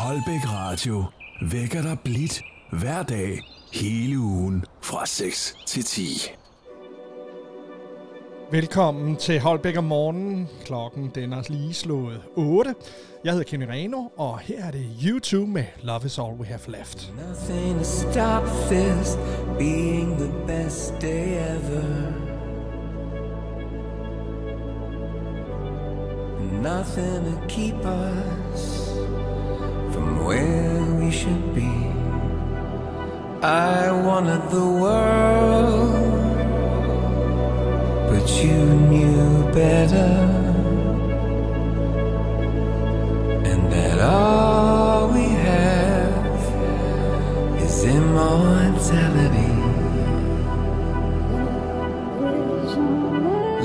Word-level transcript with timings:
Holbæk 0.00 0.52
Radio 0.52 1.04
vækker 1.52 1.82
dig 1.82 1.98
blidt 2.04 2.42
hver 2.72 3.02
dag 3.02 3.40
hele 3.72 4.18
ugen 4.18 4.64
fra 4.82 5.06
6 5.06 5.56
til 5.66 5.84
10. 5.84 6.02
Velkommen 8.50 9.16
til 9.16 9.40
Holbæk 9.40 9.76
om 9.76 9.84
morgenen. 9.84 10.48
Klokken 10.64 11.10
den 11.14 11.32
er 11.32 11.42
lige 11.48 11.74
slået 11.74 12.20
8. 12.36 12.74
Jeg 13.24 13.32
hedder 13.32 13.44
Kenny 13.44 13.66
Reno, 13.68 14.04
og 14.16 14.38
her 14.38 14.64
er 14.64 14.70
det 14.70 14.86
YouTube 15.04 15.50
med 15.50 15.64
Love 15.82 16.00
is 16.04 16.18
All 16.18 16.32
We 16.32 16.46
Have 16.46 16.60
Left. 16.68 17.12
Nothing 17.28 17.78
to 17.78 17.84
stop 17.84 18.44
this 18.70 19.18
being 19.58 20.18
the 20.18 20.32
best 20.46 20.92
day 21.00 21.54
ever. 21.56 22.12
Nothing 26.62 27.24
to 27.24 27.48
keep 27.48 27.74
us 27.74 28.79
from 30.00 30.24
where 30.24 30.84
we 31.00 31.10
should 31.10 31.54
be. 31.54 31.72
I 33.42 33.90
wanted 34.06 34.42
the 34.50 34.68
world, 34.82 35.92
but 38.08 38.26
you 38.42 38.58
knew 38.90 39.52
better. 39.52 40.12
And 43.50 43.62
that 43.72 43.98
all 44.00 45.08
we 45.16 45.26
have 45.48 46.40
is 47.64 47.84
immortality. 47.84 49.54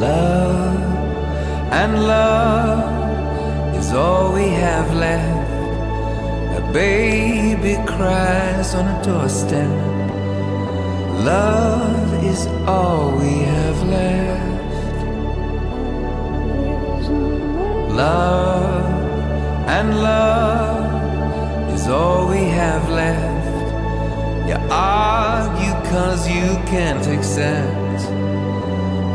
Love 0.07 0.83
and 1.81 1.93
love 2.15 3.75
is 3.79 3.93
all 3.93 4.33
we 4.33 4.47
have 4.49 4.93
left. 4.93 5.34
Baby 6.75 7.75
cries 7.87 8.75
on 8.75 8.85
a 8.85 9.01
doorstep. 9.01 9.69
Love 11.23 12.21
is 12.25 12.47
all 12.67 13.15
we 13.17 13.33
have 13.53 13.81
left. 13.83 14.97
Love 17.93 18.91
and 19.69 20.01
love 20.01 21.73
is 21.73 21.87
all 21.87 22.27
we 22.27 22.43
have 22.43 22.89
left. 22.89 23.67
You 24.49 24.57
argue 24.69 25.75
cause 25.89 26.27
you 26.27 26.57
can't 26.67 27.07
accept. 27.07 28.11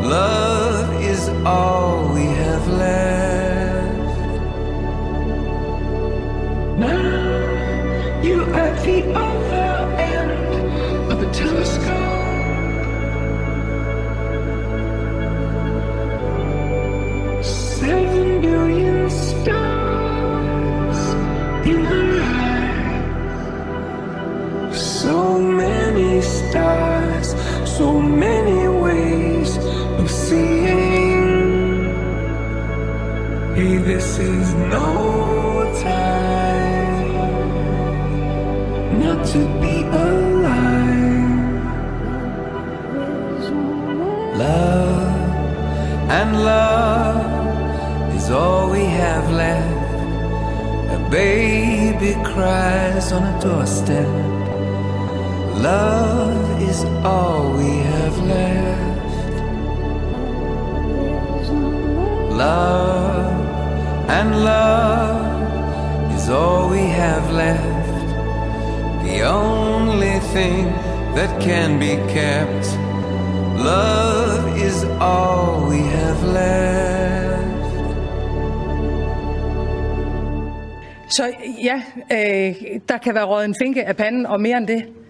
Love 0.03 0.99
is 1.03 1.29
all 1.45 2.11
we 2.11 2.25
have 2.25 2.67
left. 2.67 3.20
So 27.81 27.91
many 27.99 28.61
ways 28.85 29.51
of 29.99 30.07
seeing. 30.23 31.29
Hey, 33.55 33.75
this 33.89 34.07
is 34.19 34.47
no 34.75 34.89
time 35.89 37.13
not 39.01 39.19
to 39.33 39.39
be 39.63 39.75
alive. 40.05 41.53
Love 44.45 45.15
and 46.19 46.29
love 46.53 48.15
is 48.17 48.27
all 48.29 48.63
we 48.75 48.85
have 49.01 49.25
left. 49.43 49.89
A 50.97 50.99
baby 51.09 52.13
cries 52.31 53.07
on 53.15 53.23
a 53.31 53.35
doorstep. 53.45 54.11
Love 55.69 56.40
is 56.71 56.85
all 57.03 57.51
we 57.61 57.73
have 57.93 58.17
left. 58.35 59.33
Love 62.43 63.33
and 64.17 64.29
love 64.51 66.13
is 66.15 66.29
all 66.29 66.69
we 66.69 66.85
have 67.03 67.25
left. 67.43 68.07
The 69.07 69.17
only 69.41 70.17
thing 70.33 70.63
that 71.17 71.31
can 71.47 71.69
be 71.85 71.93
kept. 72.17 72.65
Love 73.71 74.43
is 74.67 74.77
all 75.09 75.67
we 75.71 75.81
have 75.97 76.21
left. 76.23 77.11
Så 81.09 81.23
ja, 81.63 81.81
øh, 82.11 82.55
der 82.89 82.97
kan 82.97 83.15
være 83.15 83.45
en 83.45 83.55
finke 83.61 83.83
af 83.85 83.95
panden, 83.97 84.25
og 84.25 84.41
mere 84.41 84.57
end 84.57 84.67
det. 84.67 85.00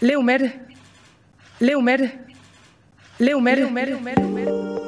Lev 0.00 0.22
med 0.22 0.38
det. 0.38 0.50
Lev 1.58 1.82
med 1.82 1.98
det. 1.98 2.10
Lev 3.18 3.40
med 3.40 3.56
det. 3.56 3.58
Lev 3.58 3.70
med 3.70 3.86
det. 3.86 4.02
Med 4.02 4.16
det. 4.16 4.24
Lev 4.24 4.30
med 4.30 4.46
det. 4.46 4.80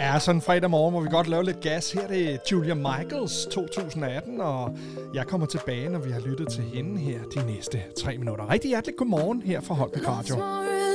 Ja, 0.00 0.18
sådan 0.18 0.36
en 0.36 0.42
fredag 0.42 0.70
morgen 0.70 0.92
må 0.92 1.00
vi 1.00 1.08
godt 1.10 1.28
lave 1.28 1.44
lidt 1.44 1.60
gas. 1.60 1.92
Her 1.92 2.02
er 2.02 2.06
det 2.06 2.40
Julia 2.52 2.74
Michaels 2.74 3.46
2018, 3.46 4.40
og 4.40 4.78
jeg 5.14 5.26
kommer 5.26 5.46
tilbage, 5.46 5.88
når 5.88 5.98
vi 5.98 6.10
har 6.10 6.20
lyttet 6.20 6.48
til 6.48 6.62
hende 6.74 7.00
her 7.00 7.18
de 7.34 7.46
næste 7.46 7.82
tre 8.02 8.18
minutter. 8.18 8.50
Rigtig 8.50 8.68
hjertelig 8.68 8.96
godmorgen 8.96 9.42
her 9.42 9.60
fra 9.60 9.74
Holbæk 9.74 10.08
Radio. 10.08 10.36
my 10.36 10.42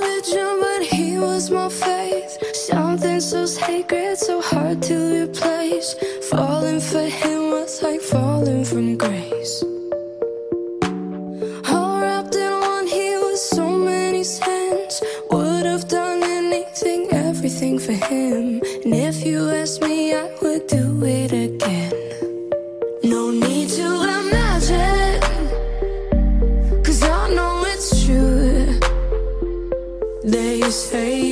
religion, 0.05 0.59
but 0.65 0.81
he 0.97 1.19
was 1.19 1.49
my 1.49 1.69
faith. 1.69 2.31
Something 2.71 3.21
so 3.21 3.45
sacred, 3.45 4.15
so 4.27 4.41
hard 4.41 4.81
to 4.81 4.95
replace. 5.21 5.89
Falling 6.31 6.81
for 6.81 7.07
him 7.21 7.41
was 7.51 7.81
like 7.81 8.01
falling 8.11 8.65
from 8.67 8.97
grace. 8.97 9.74
For 17.79 17.93
him. 17.93 18.61
And 18.83 18.93
if 18.93 19.25
you 19.25 19.49
ask 19.49 19.81
me, 19.81 20.13
I 20.13 20.29
would 20.41 20.67
do 20.67 21.03
it 21.03 21.31
again. 21.31 21.93
No 23.03 23.31
need 23.31 23.69
to 23.69 23.87
imagine, 24.19 25.21
cause 26.83 27.03
I 27.03 27.33
know 27.33 27.63
it's 27.67 28.05
true. 28.05 28.79
They 30.23 30.61
say 30.71 31.24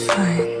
is 0.00 0.06
fine. 0.06 0.51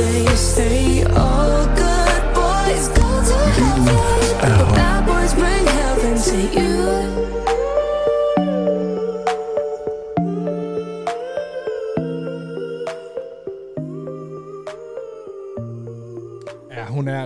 someday 0.00 0.36
stay 0.36 0.79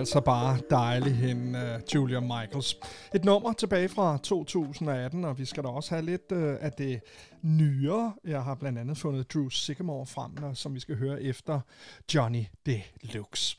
altså 0.05 0.21
bare 0.21 0.59
dejlig, 0.69 1.15
hende 1.15 1.59
uh, 1.59 1.95
Julia 1.95 2.19
Michaels. 2.19 2.77
Et 3.15 3.25
nummer 3.25 3.53
tilbage 3.53 3.89
fra 3.89 4.17
2018, 4.17 5.25
og 5.25 5.39
vi 5.39 5.45
skal 5.45 5.63
da 5.63 5.67
også 5.67 5.95
have 5.95 6.05
lidt 6.05 6.31
uh, 6.31 6.55
af 6.59 6.71
det 6.71 7.01
nyere. 7.41 8.13
Jeg 8.25 8.43
har 8.43 8.55
blandt 8.55 8.79
andet 8.79 8.97
fundet 8.97 9.33
Drew 9.33 9.49
Sycamore 9.49 10.05
frem, 10.05 10.31
øh, 10.43 10.55
som 10.55 10.75
vi 10.75 10.79
skal 10.79 10.97
høre 10.97 11.21
efter 11.21 11.59
Johnny 12.13 12.43
Deluxe. 12.65 13.57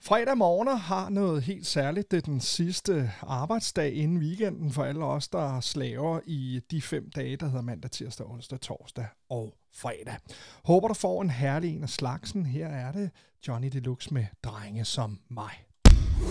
Fredag 0.00 0.38
morgener 0.38 0.74
har 0.74 1.08
noget 1.08 1.42
helt 1.42 1.66
særligt. 1.66 2.10
Det 2.10 2.16
er 2.16 2.20
den 2.20 2.40
sidste 2.40 3.12
arbejdsdag 3.22 3.94
inden 3.94 4.18
weekenden 4.18 4.72
for 4.72 4.84
alle 4.84 5.04
os, 5.04 5.28
der 5.28 5.60
slaver 5.60 6.20
i 6.26 6.60
de 6.70 6.82
fem 6.82 7.10
dage, 7.10 7.36
der 7.36 7.46
hedder 7.46 7.62
mandag, 7.62 7.90
tirsdag, 7.90 8.26
onsdag, 8.26 8.60
torsdag 8.60 9.06
og 9.30 9.54
fredag. 9.74 10.16
Håber 10.64 10.88
du 10.88 10.94
får 10.94 11.22
en 11.22 11.30
herlig 11.30 11.76
en 11.76 11.82
af 11.82 11.88
slagsen. 11.88 12.46
Her 12.46 12.68
er 12.68 12.92
det 12.92 13.10
Johnny 13.48 13.68
Deluxe 13.68 14.14
med 14.14 14.26
drenge 14.44 14.84
som 14.84 15.18
mig. 15.28 15.67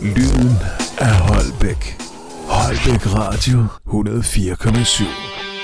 Lyden 0.01 0.51
af 0.97 1.13
Holbæk. 1.15 2.01
Holbæk 2.47 3.01
Radio 3.15 3.65
104,7. 3.87 5.56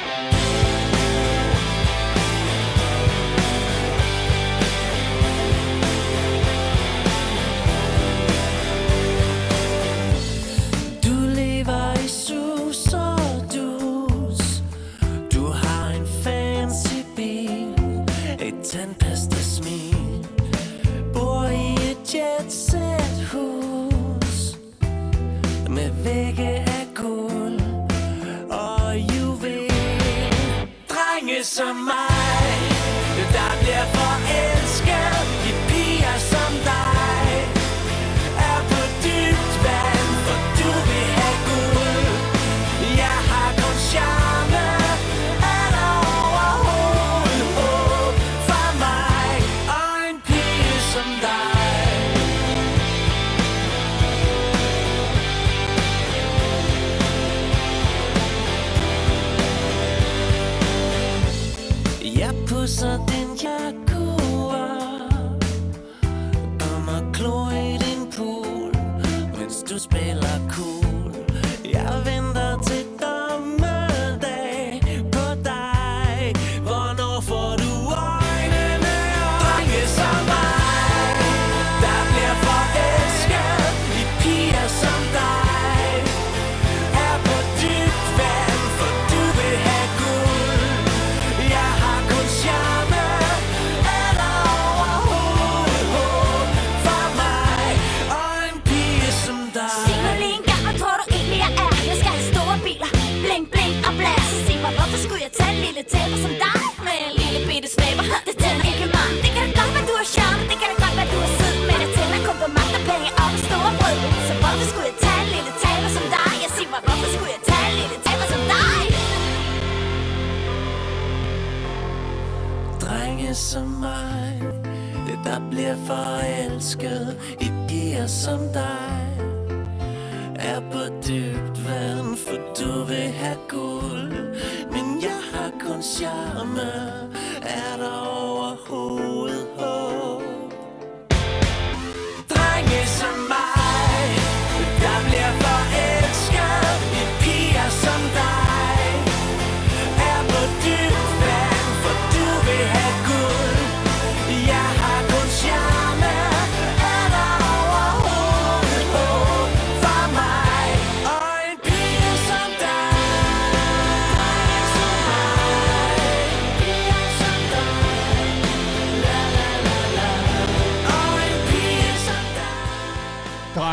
Drenge 31.43 31.45
som 31.45 31.85
mig 31.85 32.12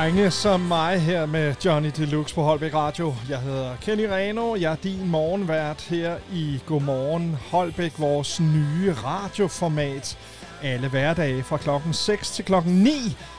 Drenge 0.00 0.30
som 0.30 0.60
mig 0.60 1.00
her 1.00 1.26
med 1.26 1.54
Johnny 1.64 1.90
Deluxe 1.96 2.34
på 2.34 2.42
Holbæk 2.42 2.74
Radio. 2.74 3.14
Jeg 3.28 3.40
hedder 3.40 3.76
Kenny 3.76 4.04
Reno. 4.04 4.56
Jeg 4.56 4.72
er 4.72 4.76
din 4.76 5.08
morgenvært 5.08 5.80
her 5.80 6.18
i 6.32 6.60
Godmorgen 6.66 7.34
Holbæk, 7.34 7.98
vores 7.98 8.40
nye 8.40 8.92
radioformat. 8.92 10.18
Alle 10.62 10.88
hverdage 10.90 11.42
fra 11.42 11.56
klokken 11.56 11.92
6 11.92 12.30
til 12.30 12.44
klokken 12.44 12.82
9 12.82 12.90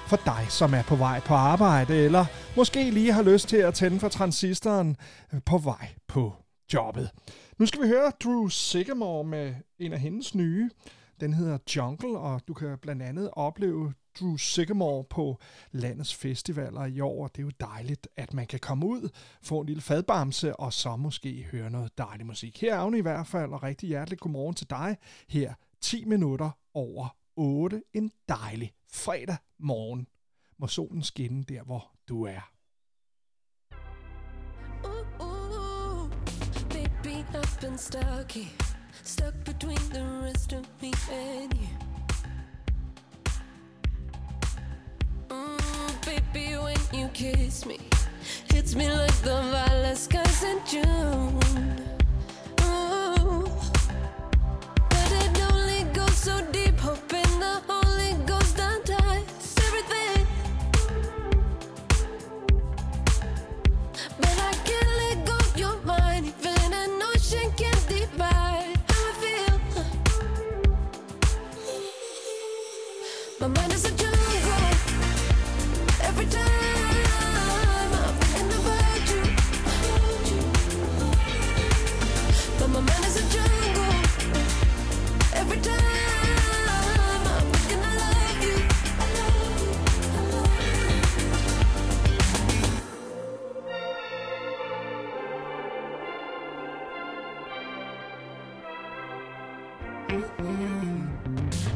for 0.08 0.16
dig, 0.26 0.46
som 0.50 0.74
er 0.74 0.84
på 0.84 0.96
vej 0.96 1.20
på 1.20 1.34
arbejde, 1.34 1.96
eller 1.96 2.26
måske 2.58 2.92
lige 2.92 3.12
har 3.12 3.24
lyst 3.24 3.48
til 3.48 3.58
at 3.58 3.74
tænde 3.74 4.00
for 4.00 4.10
transistoren 4.10 4.98
øh, 5.34 5.40
på 5.46 5.58
vej 5.58 5.88
på 6.08 6.34
jobbet. 6.74 7.10
Nu 7.60 7.66
skal 7.66 7.82
vi 7.82 7.88
høre 7.88 8.12
Drew 8.24 8.48
Sigamore 8.48 9.24
med 9.24 9.56
en 9.80 9.94
af 9.94 10.00
hendes 10.00 10.36
nye. 10.36 10.70
Den 11.20 11.34
hedder 11.34 11.58
Jungle, 11.76 12.20
og 12.20 12.42
du 12.48 12.54
kan 12.54 12.78
blandt 12.82 13.04
andet 13.04 13.30
opleve 13.34 13.94
Drew 14.20 14.38
Sycamore 14.38 15.04
på 15.04 15.40
landets 15.72 16.16
festivaler 16.16 16.86
i 16.86 17.00
år. 17.00 17.28
Det 17.28 17.40
er 17.40 17.44
jo 17.44 17.52
dejligt, 17.60 18.08
at 18.16 18.34
man 18.34 18.48
kan 18.48 18.60
komme 18.60 18.86
ud, 18.86 19.10
få 19.42 19.60
en 19.60 19.68
lille 19.68 19.82
fadbamse, 19.82 20.56
og 20.56 20.74
så 20.74 20.96
måske 20.96 21.44
høre 21.52 21.70
noget 21.70 21.98
dejlig 21.98 22.26
musik. 22.26 22.62
Her 22.62 22.76
er 22.76 22.84
hun 22.84 22.96
i 22.96 23.02
hvert 23.02 23.28
fald, 23.28 23.52
og 23.52 23.64
rigtig 23.64 23.90
hjertelig 23.90 24.20
godmorgen 24.20 24.56
til 24.56 24.70
dig. 24.70 24.98
Her 25.28 25.54
10 25.82 26.06
minutter 26.06 26.50
over 26.74 27.18
8. 27.36 27.84
En 27.94 28.12
dejlig 28.30 28.74
fredag 28.92 29.38
morgen. 29.60 30.08
Må 30.60 30.68
solen 30.68 31.04
skinne 31.04 31.44
der, 31.44 31.64
hvor 31.64 31.92
du 32.10 32.24
er. 32.24 32.52
Ooh, 34.86 35.22
ooh, 35.22 35.42
been 37.62 37.78
stuck 37.78 38.32
here, 38.32 38.50
stuck 39.04 39.34
between 39.46 39.78
the 39.92 40.04
rest 40.24 40.54
of 40.54 40.68
me 40.82 40.92
and 41.12 41.54
you. 41.54 41.91
Baby, 46.06 46.56
when 46.58 46.78
you 46.94 47.08
kiss 47.14 47.66
me, 47.66 47.80
hits 48.54 48.76
me 48.76 48.90
like 48.92 49.16
the 49.24 49.42
violet 49.52 49.98
skies 49.98 50.44
in 50.44 50.60
June. 50.66 51.40
Ooh. 52.62 53.50
But 54.90 55.12
it 55.12 55.42
only 55.52 55.84
goes 55.94 56.18
so 56.18 56.42
deep, 56.52 56.61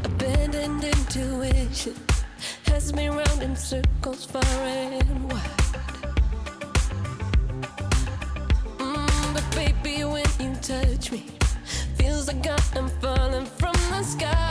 Abandoned 0.04 0.84
intuition 0.84 1.96
has 2.66 2.94
me 2.94 3.08
round 3.08 3.42
in 3.42 3.56
circles 3.56 4.26
far 4.26 4.44
and 4.44 5.32
wide. 5.32 5.42
Mm, 8.78 9.34
but 9.34 9.56
baby, 9.56 10.04
when 10.04 10.26
you 10.42 10.54
touch 10.56 11.14
me, 11.14 11.28
feels 11.96 12.28
like 12.28 12.46
I'm 12.76 12.90
falling 13.00 13.46
from 13.46 13.76
the 13.90 14.04
sky. 14.04 14.45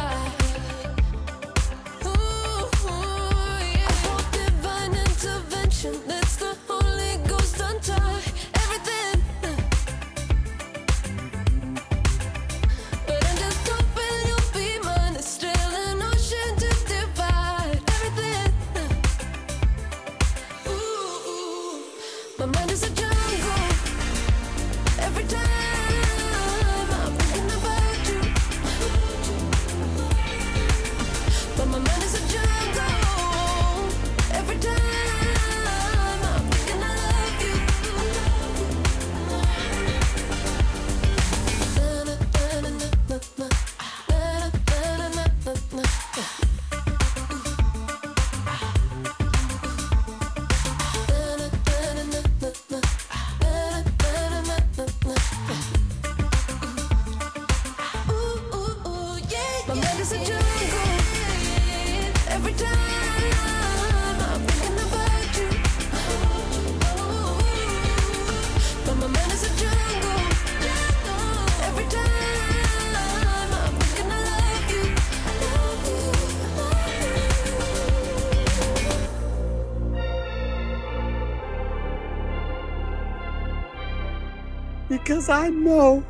Because 85.24 85.46
I 85.46 85.48
know 85.48 86.04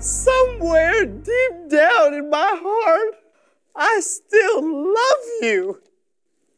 somewhere 0.00 1.06
deep 1.06 1.70
down 1.70 2.14
in 2.14 2.30
my 2.30 2.52
heart, 2.66 3.14
I 3.76 4.00
still 4.00 4.62
love 4.98 5.24
you. 5.42 5.76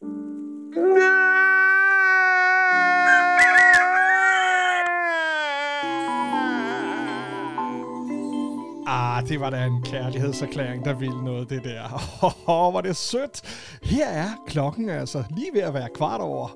Ah, 8.88 9.28
det 9.28 9.40
var 9.40 9.50
da 9.50 9.64
en 9.64 9.82
kærlighedserklæring, 9.82 10.84
der 10.84 10.94
ville 10.94 11.24
noget, 11.24 11.50
det 11.50 11.64
der. 11.64 11.84
Åh, 12.48 12.74
var 12.74 12.80
det 12.80 12.96
sødt. 12.96 13.42
Her 13.82 14.08
er 14.08 14.28
klokken 14.46 14.88
altså 14.88 15.24
lige 15.36 15.50
ved 15.52 15.60
at 15.60 15.74
være 15.74 15.88
kvart 15.94 16.20
over 16.20 16.48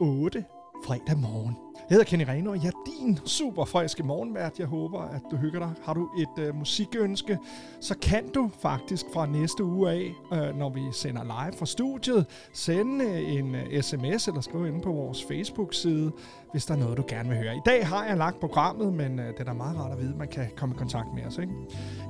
8 0.00 0.44
fredag 0.86 1.18
morgen. 1.18 1.67
Jeg 1.90 1.94
hedder 1.94 2.10
Kenny 2.10 2.24
Reno, 2.28 2.50
og 2.50 2.56
jeg 2.56 2.68
er 2.68 2.90
din 3.00 3.18
super 3.24 3.64
friske 3.64 4.02
morgenvært. 4.02 4.58
Jeg 4.58 4.66
håber, 4.66 5.00
at 5.00 5.22
du 5.30 5.36
hygger 5.36 5.58
dig. 5.58 5.72
Har 5.84 5.94
du 5.94 6.08
et 6.18 6.42
øh, 6.44 6.54
musikønske, 6.54 7.38
så 7.80 7.98
kan 7.98 8.28
du 8.34 8.50
faktisk 8.62 9.06
fra 9.12 9.26
næste 9.26 9.64
uge 9.64 9.90
af, 9.90 10.12
øh, 10.32 10.58
når 10.58 10.70
vi 10.70 10.80
sender 10.92 11.22
live 11.22 11.58
fra 11.58 11.66
studiet, 11.66 12.26
sende 12.52 13.04
øh, 13.04 13.34
en 13.34 13.54
øh, 13.54 13.82
sms 13.82 14.28
eller 14.28 14.40
skrive 14.40 14.68
ind 14.68 14.82
på 14.82 14.92
vores 14.92 15.24
Facebook-side, 15.24 16.12
hvis 16.52 16.64
der 16.64 16.74
er 16.74 16.78
noget, 16.78 16.96
du 16.96 17.04
gerne 17.08 17.28
vil 17.28 17.38
høre. 17.38 17.56
I 17.56 17.60
dag 17.66 17.86
har 17.86 18.04
jeg 18.04 18.16
lagt 18.16 18.40
programmet, 18.40 18.92
men 18.92 19.18
øh, 19.18 19.26
det 19.26 19.40
er 19.40 19.44
da 19.44 19.52
meget 19.52 19.78
rart 19.78 19.92
at 19.92 19.98
vide, 19.98 20.10
at 20.10 20.18
man 20.18 20.28
kan 20.28 20.46
komme 20.56 20.74
i 20.74 20.78
kontakt 20.78 21.08
med 21.14 21.24
os. 21.24 21.38
Ikke? 21.38 21.52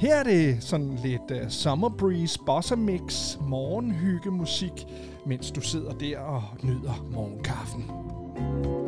Her 0.00 0.14
er 0.14 0.22
det 0.22 0.62
sådan 0.62 0.98
lidt 1.04 1.30
øh, 1.30 1.48
Summer 1.48 1.88
Breeze, 1.88 2.38
Bossa 2.46 2.74
Mix, 2.74 3.36
morgenhygge 3.40 4.30
musik, 4.30 4.86
mens 5.26 5.50
du 5.50 5.60
sidder 5.60 5.92
der 5.92 6.18
og 6.18 6.42
nyder 6.62 7.06
morgenkaffen. 7.12 7.90
thank 8.38 8.66
you 8.66 8.87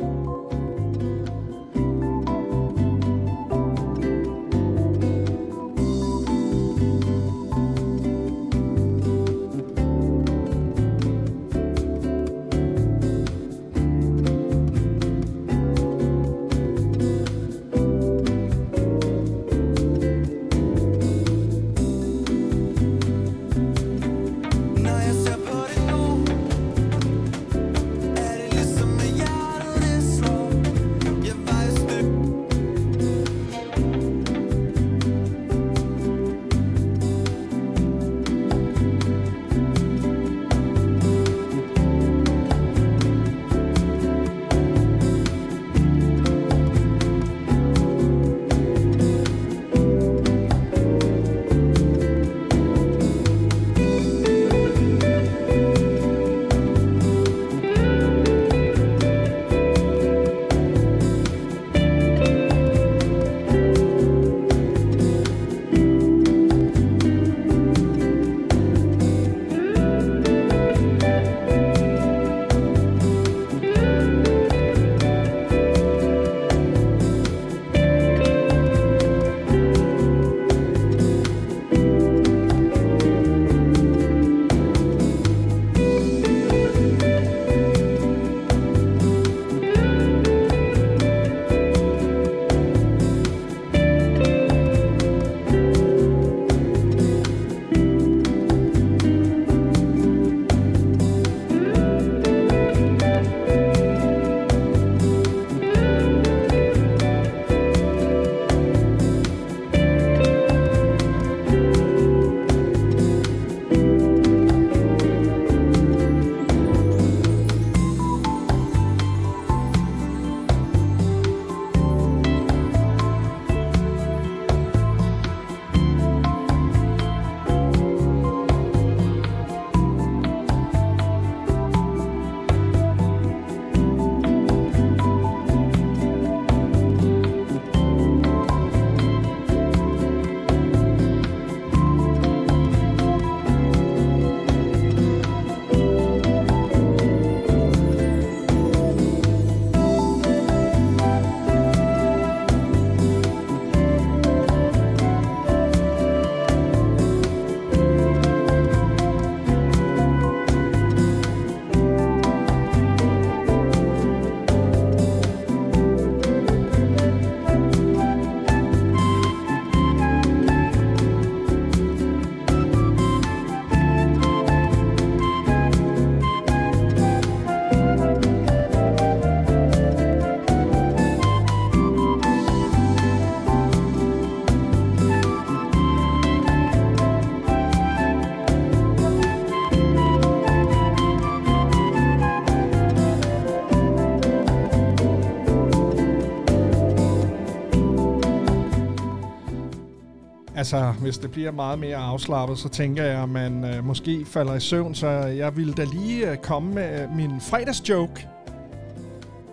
Altså, 200.73 200.91
hvis 201.01 201.17
det 201.17 201.31
bliver 201.31 201.51
meget 201.51 201.79
mere 201.79 201.97
afslappet, 201.97 202.57
så 202.57 202.69
tænker 202.69 203.03
jeg, 203.03 203.23
at 203.23 203.29
man 203.29 203.65
øh, 203.65 203.85
måske 203.85 204.25
falder 204.25 204.55
i 204.55 204.59
søvn, 204.59 204.95
så 204.95 205.07
jeg 205.09 205.57
ville 205.57 205.73
da 205.73 205.83
lige 205.83 206.31
øh, 206.31 206.37
komme 206.37 206.73
med 206.73 207.03
øh, 207.03 207.15
min 207.15 207.41
fredagsjoke. 207.41 208.27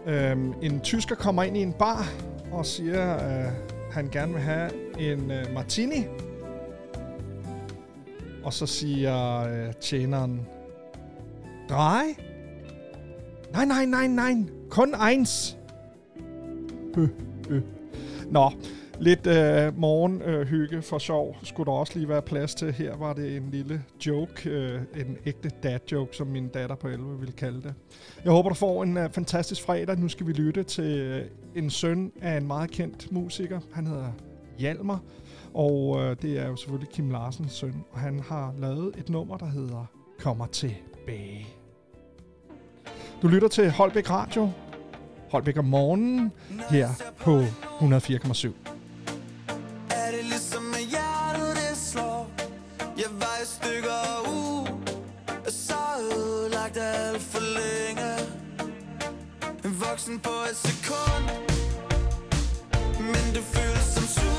Øhm, 0.07 0.53
en 0.63 0.81
tysker 0.81 1.15
kommer 1.15 1.43
ind 1.43 1.57
i 1.57 1.63
en 1.63 1.73
bar 1.73 2.09
og 2.53 2.67
siger, 2.67 3.15
at 3.15 3.47
øh, 3.47 3.53
han 3.93 4.09
gerne 4.09 4.33
vil 4.33 4.43
have 4.43 4.71
en 4.99 5.31
øh, 5.31 5.55
martini. 5.55 6.05
Og 8.45 8.53
så 8.53 8.67
siger 8.67 9.41
øh, 9.41 9.73
tjeneren, 9.81 10.47
Drej? 11.69 12.05
Nej, 13.53 13.65
nej, 13.65 13.85
nej, 13.85 14.07
nej. 14.07 14.35
Kun 14.71 14.95
eins. 15.11 15.57
Øh, 16.97 17.09
øh. 17.51 17.63
Nå, 18.31 18.51
lidt 19.01 19.27
øh, 19.27 19.79
morgenhygge 19.79 20.77
øh, 20.77 20.83
for 20.83 20.99
sjov 20.99 21.37
skulle 21.43 21.67
der 21.67 21.73
også 21.73 21.93
lige 21.99 22.09
være 22.09 22.23
plads 22.23 22.55
til. 22.55 22.73
Her 22.73 22.97
var 22.97 23.13
det 23.13 23.37
en 23.37 23.51
lille 23.51 23.85
joke, 24.07 24.51
øh, 24.51 24.81
en 24.97 25.17
ægte 25.27 25.51
dad-joke, 25.63 26.17
som 26.17 26.27
min 26.27 26.49
datter 26.49 26.77
på 26.77 26.89
11 26.89 27.19
ville 27.19 27.33
kalde 27.33 27.63
det. 27.63 27.75
Jeg 28.25 28.33
håber, 28.33 28.49
du 28.49 28.55
får 28.55 28.83
en 28.83 28.97
øh, 28.97 29.11
fantastisk 29.11 29.63
fredag. 29.63 29.99
Nu 29.99 30.09
skal 30.09 30.27
vi 30.27 30.33
lytte 30.33 30.63
til 30.63 30.99
øh, 30.99 31.25
en 31.55 31.71
søn 31.71 32.13
af 32.23 32.37
en 32.37 32.47
meget 32.47 32.71
kendt 32.71 33.13
musiker. 33.13 33.61
Han 33.73 33.87
hedder 33.87 34.13
Hjalmar, 34.59 35.01
og 35.55 36.01
øh, 36.01 36.17
det 36.23 36.39
er 36.39 36.49
jo 36.49 36.57
selvfølgelig 36.57 36.89
Kim 36.89 37.11
Larsens 37.11 37.53
søn. 37.53 37.85
Og 37.93 37.99
han 37.99 38.21
har 38.21 38.55
lavet 38.59 38.97
et 38.97 39.09
nummer, 39.09 39.37
der 39.37 39.47
hedder 39.47 39.87
Kommer 40.19 40.47
tilbage. 40.47 41.47
Du 43.23 43.29
lytter 43.29 43.49
til 43.49 43.71
Holbæk 43.71 44.11
Radio, 44.11 44.51
Holbæk 45.31 45.59
om 45.59 45.65
morgenen, 45.65 46.33
her 46.71 46.89
på 47.17 47.41
104,7. 47.41 48.78
Ventet 56.79 57.15
alt 57.15 57.23
for 57.23 57.41
længe. 57.41 58.13
En 59.65 59.81
voksen 59.81 60.19
på 60.19 60.31
et 60.51 60.57
sekund. 60.57 61.25
Men 63.01 63.35
det 63.35 63.45
føles 63.55 63.85
som 63.85 64.07
sur 64.07 64.38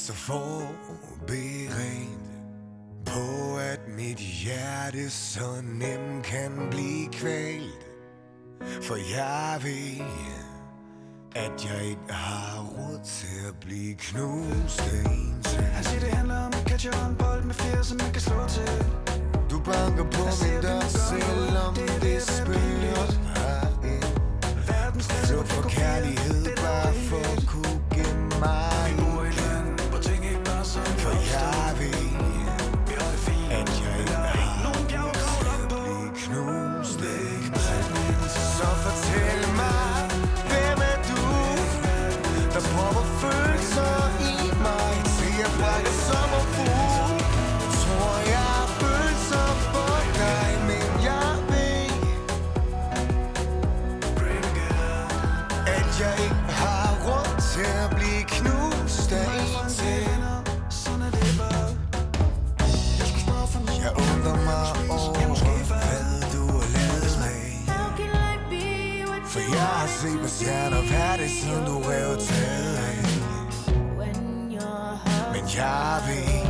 så 0.00 0.12
forberedt 0.12 1.74
på, 3.06 3.56
at 3.56 3.80
mit 3.96 4.16
hjerte 4.16 5.10
så 5.10 5.62
nemt 5.62 6.24
kan 6.24 6.50
blive 6.70 7.08
kvalt. 7.12 7.86
For 8.82 8.96
jeg 8.96 9.60
ved, 9.62 10.04
at 11.36 11.64
jeg 11.64 11.84
ikke 11.84 12.12
har 12.12 12.62
råd 12.62 13.00
til 13.04 13.48
at 13.48 13.54
blive 13.60 13.94
knust 13.94 14.80
en 14.80 15.42
til. 15.42 15.62
Han 15.62 15.84
siger, 15.84 16.00
det 16.00 16.10
handler 16.10 16.36
om 16.36 16.52
at 16.52 16.68
catche 16.68 16.90
en 17.08 17.16
bold 17.18 17.44
med 17.44 17.54
flere, 17.54 17.84
som 17.84 17.96
man 17.96 18.12
kan 18.12 18.22
slå 18.22 18.48
til. 18.48 18.84
Du 19.50 19.58
banker 19.58 20.04
på 20.04 20.22
min 20.42 20.60
dør, 20.62 20.80
selvom 20.80 21.74
det 22.00 22.22
spørger 22.22 22.60
herind. 23.36 24.10
Så 25.02 25.42
for 25.46 25.68
kærlighed, 25.68 26.44
bare 26.56 26.94
for 26.94 27.22
at 27.36 27.46
kunne 27.46 27.80
gemme 27.94 28.28
mig 28.40 29.09
du 71.70 71.78
revet 71.78 72.18
til 72.18 72.34
af 72.88 72.96
Men 75.32 75.44
jeg 75.56 76.02
ved 76.06 76.40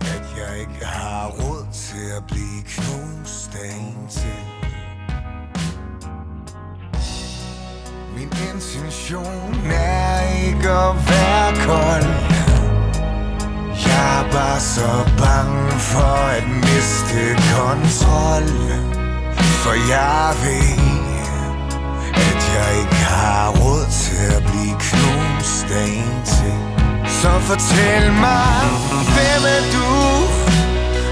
At 0.00 0.24
jeg 0.38 0.60
ikke 0.60 0.84
har 0.84 1.26
råd 1.28 1.66
til 1.72 2.06
at 2.16 2.24
blive 2.26 2.62
knust 2.66 3.54
af 3.54 3.74
en 3.76 4.08
ting. 4.10 4.48
Min 8.16 8.30
intention 8.54 9.54
er 9.70 10.20
ikke 10.46 10.70
at 10.70 10.94
være 11.10 11.50
kold. 11.66 12.10
Jeg 13.86 14.20
er 14.20 14.32
bare 14.32 14.60
så 14.60 14.90
bange 15.18 15.70
for 15.72 16.16
at 16.38 16.46
miste 16.48 17.22
kontrol 17.54 18.48
For 19.62 19.74
jeg 19.92 20.34
ved 20.42 20.97
jeg 22.58 22.70
ikke 22.82 23.00
har 23.16 23.44
råd 23.62 23.84
til 24.02 24.24
at 24.36 24.42
blive 24.48 24.76
knust 24.88 25.66
af 25.80 25.88
en 26.02 26.18
ting 26.36 26.62
Så 27.20 27.30
fortæl 27.50 28.04
mig, 28.26 28.60
hvem 29.14 29.42
er 29.56 29.62
du? 29.76 29.90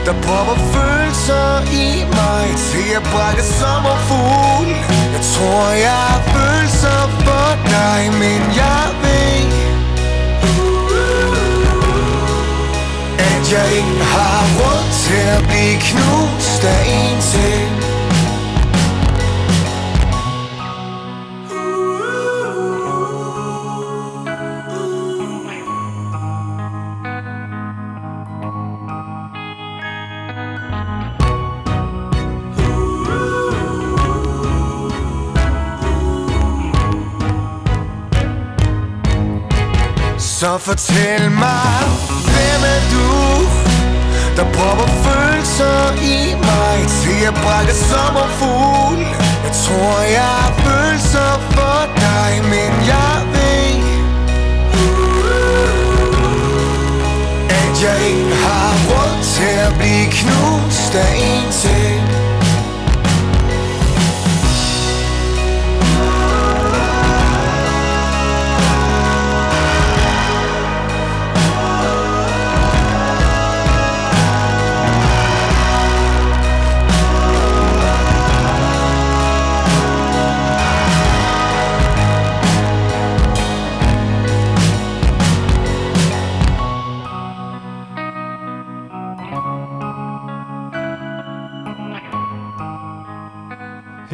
Der 0.06 0.14
popper 0.26 0.58
følelser 0.74 1.48
i 1.84 1.88
mig 2.18 2.44
Til 2.70 2.88
at 2.98 3.04
brække 3.12 3.42
sommerfugl 3.60 4.68
Jeg 5.14 5.22
tror 5.32 5.66
jeg 5.86 6.00
har 6.10 6.22
følelser 6.34 7.00
for 7.24 7.48
dig 7.74 8.00
Men 8.22 8.40
jeg 8.62 8.84
ved 9.02 9.46
At 13.32 13.42
jeg 13.54 13.66
ikke 13.80 14.04
har 14.14 14.40
råd 14.58 14.84
til 15.04 15.24
at 15.36 15.42
blive 15.48 15.76
knust 15.88 16.64
af 16.64 16.82
en 16.98 17.18
ting 17.32 17.85
Så 40.56 40.62
fortæl 40.62 41.30
mig, 41.30 41.78
hvem 42.32 42.62
er 42.74 42.82
du? 42.92 43.08
Der 44.36 44.44
popper 44.44 44.88
følelser 45.04 45.92
i 46.16 46.34
mig 46.34 46.76
Til 47.02 47.26
at 47.30 47.34
brække 47.44 47.74
sommerfugl 47.74 49.00
Jeg 49.44 49.52
tror 49.62 50.00
jeg 50.18 50.30
har 50.40 50.52
følelser 50.64 51.32
for 51.50 51.80
dig 51.96 52.30
Men 52.54 52.72
jeg 52.92 53.16
ved 53.34 53.70
At 57.60 57.74
jeg 57.84 58.08
ikke 58.08 58.34
har 58.44 58.72
råd 58.88 59.14
til 59.34 59.54
at 59.66 59.72
blive 59.78 60.06
knust 60.10 60.94
af 60.94 61.12
en 61.16 61.52
ting 61.52 62.15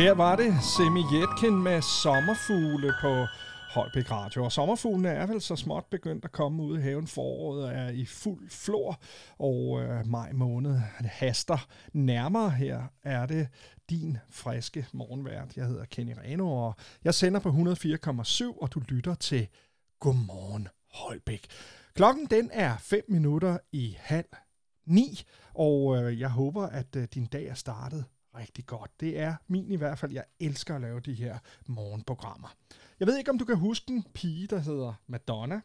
Her 0.03 0.15
var 0.15 0.37
det 0.37 0.55
Semi 0.77 1.01
Jetkin 1.12 1.62
med 1.62 1.83
sommerfugle 1.83 2.95
på 3.01 3.27
Holbæk 3.71 4.11
Radio. 4.11 4.45
Og 4.45 4.53
sommerfuglene 4.53 5.09
er 5.09 5.27
vel 5.27 5.41
så 5.41 5.57
småt 5.57 5.85
begyndt 5.91 6.25
at 6.25 6.33
komme 6.33 6.62
ud 6.62 6.79
i 6.79 6.81
haven. 6.81 7.07
Foråret 7.07 7.77
er 7.77 7.88
i 7.88 8.05
fuld 8.05 8.51
flor, 8.51 9.01
og 9.38 9.81
øh, 9.83 10.07
maj 10.07 10.33
måned 10.33 10.77
haster 11.05 11.67
nærmere. 11.93 12.51
Her 12.51 12.83
er 13.03 13.27
det 13.27 13.49
din 13.91 14.19
friske 14.31 14.87
morgenvært. 14.93 15.57
Jeg 15.57 15.67
hedder 15.67 15.85
Kenny 15.85 16.15
Reno, 16.25 16.67
og 16.67 16.75
jeg 17.05 17.15
sender 17.15 17.41
på 17.41 17.49
104,7, 17.49 18.62
og 18.62 18.75
du 18.75 18.81
lytter 18.88 19.15
til 19.15 19.49
Godmorgen 20.01 20.69
Holbæk. 20.95 21.47
Klokken 21.95 22.27
den 22.27 22.51
er 22.53 22.77
5 22.77 23.05
minutter 23.09 23.59
i 23.73 23.97
halv 23.99 24.29
ni, 24.87 25.23
og 25.55 25.97
øh, 25.97 26.21
jeg 26.21 26.31
håber, 26.31 26.67
at 26.67 26.97
øh, 26.97 27.09
din 27.15 27.27
dag 27.27 27.47
er 27.47 27.55
startet 27.55 28.05
rigtig 28.38 28.66
godt. 28.66 29.01
Det 29.01 29.18
er 29.18 29.35
min 29.49 29.71
i 29.71 29.77
hvert 29.77 29.99
fald. 29.99 30.12
Jeg 30.12 30.25
elsker 30.40 30.75
at 30.75 30.81
lave 30.81 31.01
de 31.01 31.14
her 31.14 31.38
morgenprogrammer. 31.66 32.49
Jeg 33.01 33.09
ved 33.09 33.18
ikke, 33.18 33.31
om 33.31 33.38
du 33.38 33.45
kan 33.45 33.57
huske 33.57 33.92
en 33.92 34.05
pige, 34.14 34.47
der 34.47 34.59
hedder 34.59 34.95
Madonna. 35.07 35.61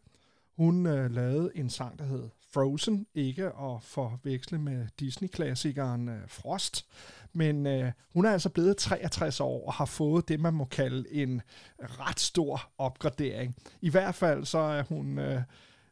Hun 0.58 0.86
øh, 0.86 1.12
lavede 1.12 1.51
en 1.56 1.69
sang, 1.69 1.99
der 1.99 2.06
hed 2.06 2.30
Frozen. 2.53 3.08
Ikke 3.13 3.45
at 3.45 3.84
forveksle 3.84 4.58
med 4.58 4.88
Disney-klassikeren 4.99 6.10
øh, 6.10 6.27
Frost. 6.27 6.86
Men 7.34 7.67
øh, 7.67 7.91
hun 8.13 8.25
er 8.25 8.32
altså 8.32 8.49
blevet 8.49 8.77
63 8.77 9.39
år 9.39 9.67
og 9.67 9.73
har 9.73 9.86
fået 9.86 10.27
det, 10.27 10.39
man 10.39 10.53
må 10.53 10.65
kalde 10.65 11.13
en 11.13 11.41
ret 11.80 12.19
stor 12.19 12.71
opgradering. 12.77 13.56
I 13.82 13.89
hvert 13.89 14.15
fald 14.15 14.45
så 14.45 14.58
er 14.58 14.84
hun... 14.84 15.19
Øh, 15.19 15.41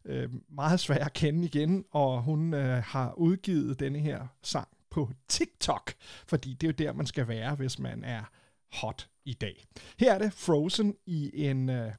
øh, 0.05 0.29
meget 0.49 0.79
svær 0.79 1.05
at 1.05 1.13
kende 1.13 1.45
igen, 1.45 1.85
og 1.91 2.21
hun 2.21 2.53
øh, 2.53 2.83
har 2.83 3.13
udgivet 3.13 3.79
denne 3.79 3.99
her 3.99 4.27
sang 4.41 4.67
på 4.95 5.11
TikTok, 5.27 5.93
fordi 6.27 6.53
det 6.53 6.67
er 6.67 6.71
jo 6.71 6.85
der, 6.87 6.93
man 6.93 7.05
skal 7.05 7.27
være, 7.27 7.55
hvis 7.55 7.79
man 7.79 8.03
er 8.03 8.23
hot 8.71 9.09
i 9.25 9.33
dag. 9.33 9.65
Her 9.99 10.13
er 10.13 10.17
det 10.17 10.33
Frozen 10.33 10.95
i 11.05 11.45
en 11.47 11.69
øh, 11.69 11.91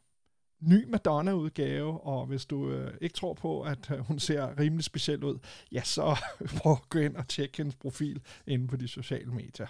ny 0.60 0.84
Madonna-udgave, 0.88 2.00
og 2.00 2.26
hvis 2.26 2.46
du 2.46 2.70
øh, 2.70 2.94
ikke 3.00 3.14
tror 3.14 3.34
på, 3.34 3.62
at 3.62 3.90
øh, 3.90 3.98
hun 3.98 4.18
ser 4.18 4.60
rimelig 4.60 4.84
speciel 4.84 5.24
ud, 5.24 5.38
ja, 5.72 5.82
så 5.82 6.16
prøv 6.58 6.72
at 6.72 6.88
gå 6.88 6.98
ind 6.98 7.16
og 7.16 7.28
tjekke 7.28 7.56
hendes 7.56 7.76
profil 7.76 8.22
inde 8.46 8.68
på 8.68 8.76
de 8.76 8.88
sociale 8.88 9.30
medier. 9.32 9.66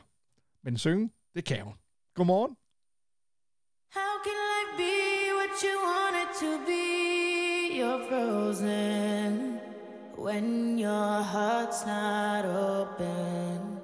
Men 0.62 0.78
synge, 0.78 1.10
det 1.34 1.44
kan 1.44 1.62
hun. 1.62 1.74
Godmorgen. 2.14 2.56
How 3.98 4.14
can 4.24 4.36
life 4.46 4.72
be 4.82 4.96
what 5.38 5.52
you 5.64 5.74
want 5.88 6.14
it 6.22 6.30
to 6.42 6.50
be? 6.66 6.84
You're 7.78 8.02
frozen 8.08 9.65
when 10.16 10.78
your 10.78 11.22
heart's 11.22 11.84
not 11.86 12.44
open. 12.46 13.75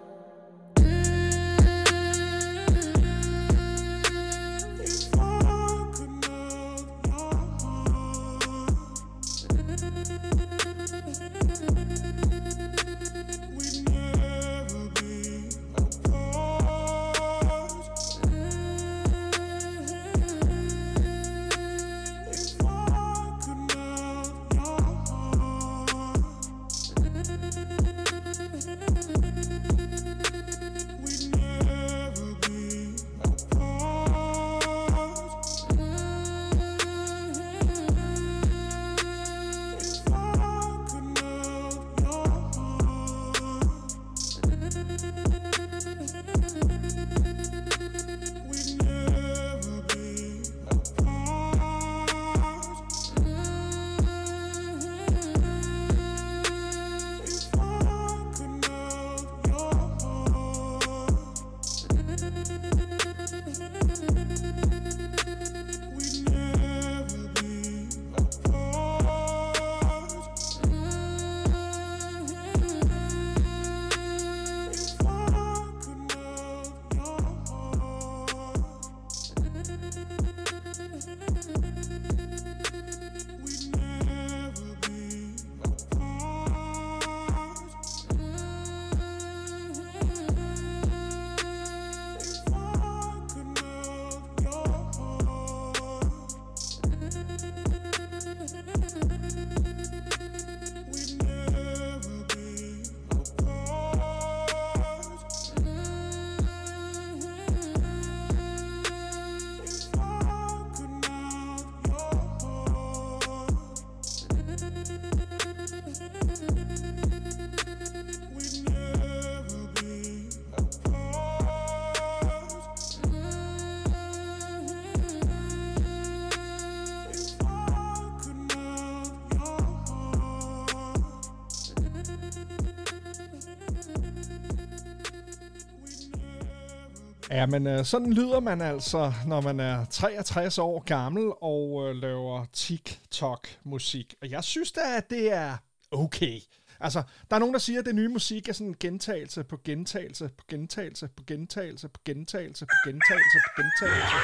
Ja, 137.43 137.47
men 137.47 137.67
øh, 137.67 137.85
sådan 137.85 138.13
lyder 138.13 138.41
man 138.41 138.61
altså, 138.61 139.13
når 139.27 139.41
man 139.41 139.61
er 139.61 139.85
63 139.85 140.59
år 140.59 140.83
gammel 140.85 141.33
og 141.41 141.89
øh, 141.89 141.97
laver 141.97 142.45
TikTok-musik. 142.53 144.15
Og 144.23 144.31
jeg 144.31 144.45
synes 144.45 144.73
da, 144.73 144.81
at 144.97 145.11
det 145.11 145.33
er 145.33 145.57
okay. 145.91 146.41
Altså, 146.81 147.03
der 147.31 147.37
er 147.37 147.41
nogen, 147.41 147.53
der 147.53 147.59
siger, 147.59 147.79
at 147.79 147.87
det 147.87 147.95
nye 147.95 148.09
musik 148.09 148.49
er 148.49 148.53
sådan 148.53 148.67
en 148.67 148.77
gentagelse 148.81 149.45
på 149.45 149.57
gentagelse 149.65 150.31
på 150.39 150.45
gentagelse 150.49 151.09
på 151.17 151.25
gentagelse 151.27 151.89
på 151.89 152.01
gentagelse 152.05 152.67
på 152.67 152.75
gentagelse 152.87 153.39
på 153.47 153.63
gentagelse. 153.63 154.17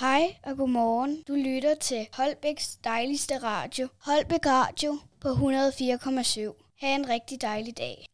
Hej 0.00 0.36
og 0.42 0.56
godmorgen. 0.56 1.22
Du 1.28 1.34
lytter 1.34 1.74
til 1.80 2.06
Holbæks 2.12 2.76
dejligste 2.84 3.38
radio. 3.42 3.88
Holbæk 3.98 4.46
Radio 4.46 4.98
på 5.20 5.28
104,7. 5.28 6.63
Ha' 6.80 6.94
en 6.94 7.08
rigtig 7.08 7.42
dejlig 7.42 7.78
dag. 7.78 8.06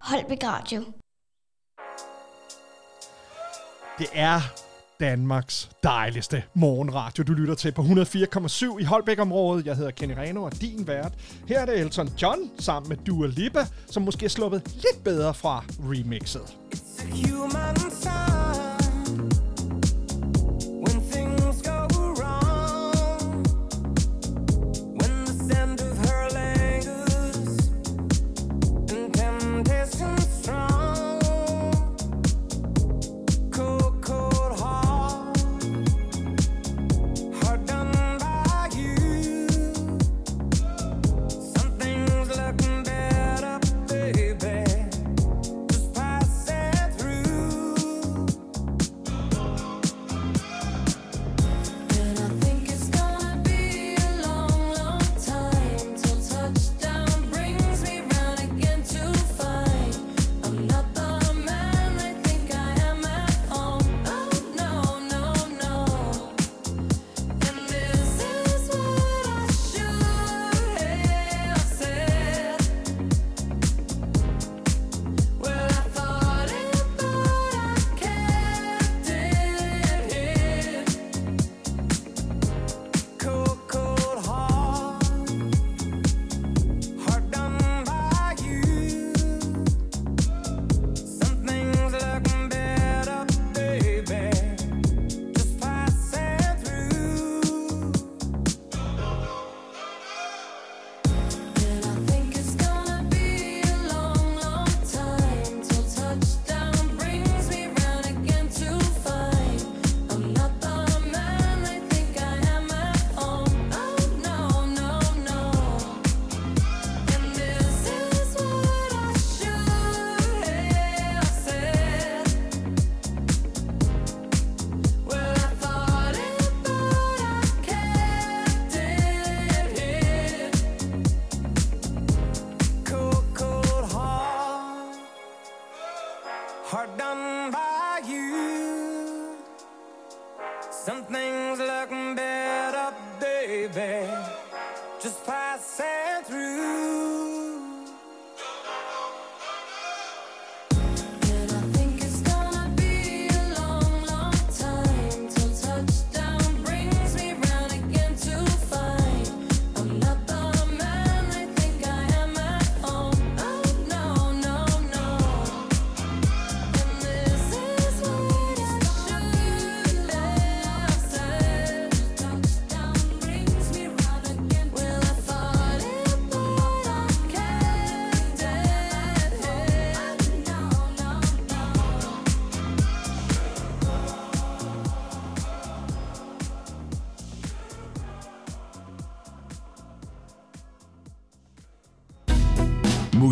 Holbæk 0.00 0.38
Radio. 0.44 0.84
Det 3.98 4.06
er 4.12 4.40
Danmarks 5.00 5.70
dejligste 5.82 6.42
morgenradio, 6.54 7.24
du 7.24 7.32
lytter 7.32 7.54
til 7.54 7.72
på 7.72 7.82
104,7 7.82 8.78
i 8.78 8.84
Holbæk-området. 8.84 9.66
Jeg 9.66 9.76
hedder 9.76 9.90
Kenny 9.90 10.14
Reno 10.14 10.42
og 10.42 10.60
din 10.60 10.86
vært. 10.86 11.12
Her 11.48 11.60
er 11.60 11.66
det 11.66 11.80
Elton 11.80 12.08
John 12.22 12.50
sammen 12.58 12.88
med 12.88 12.96
Dua 12.96 13.26
Lipa, 13.26 13.66
som 13.86 14.02
måske 14.02 14.24
er 14.24 14.28
sluppet 14.28 14.62
lidt 14.74 15.04
bedre 15.04 15.34
fra 15.34 15.64
remixet. 15.80 16.56
human 17.12 17.76
sign 17.76 18.73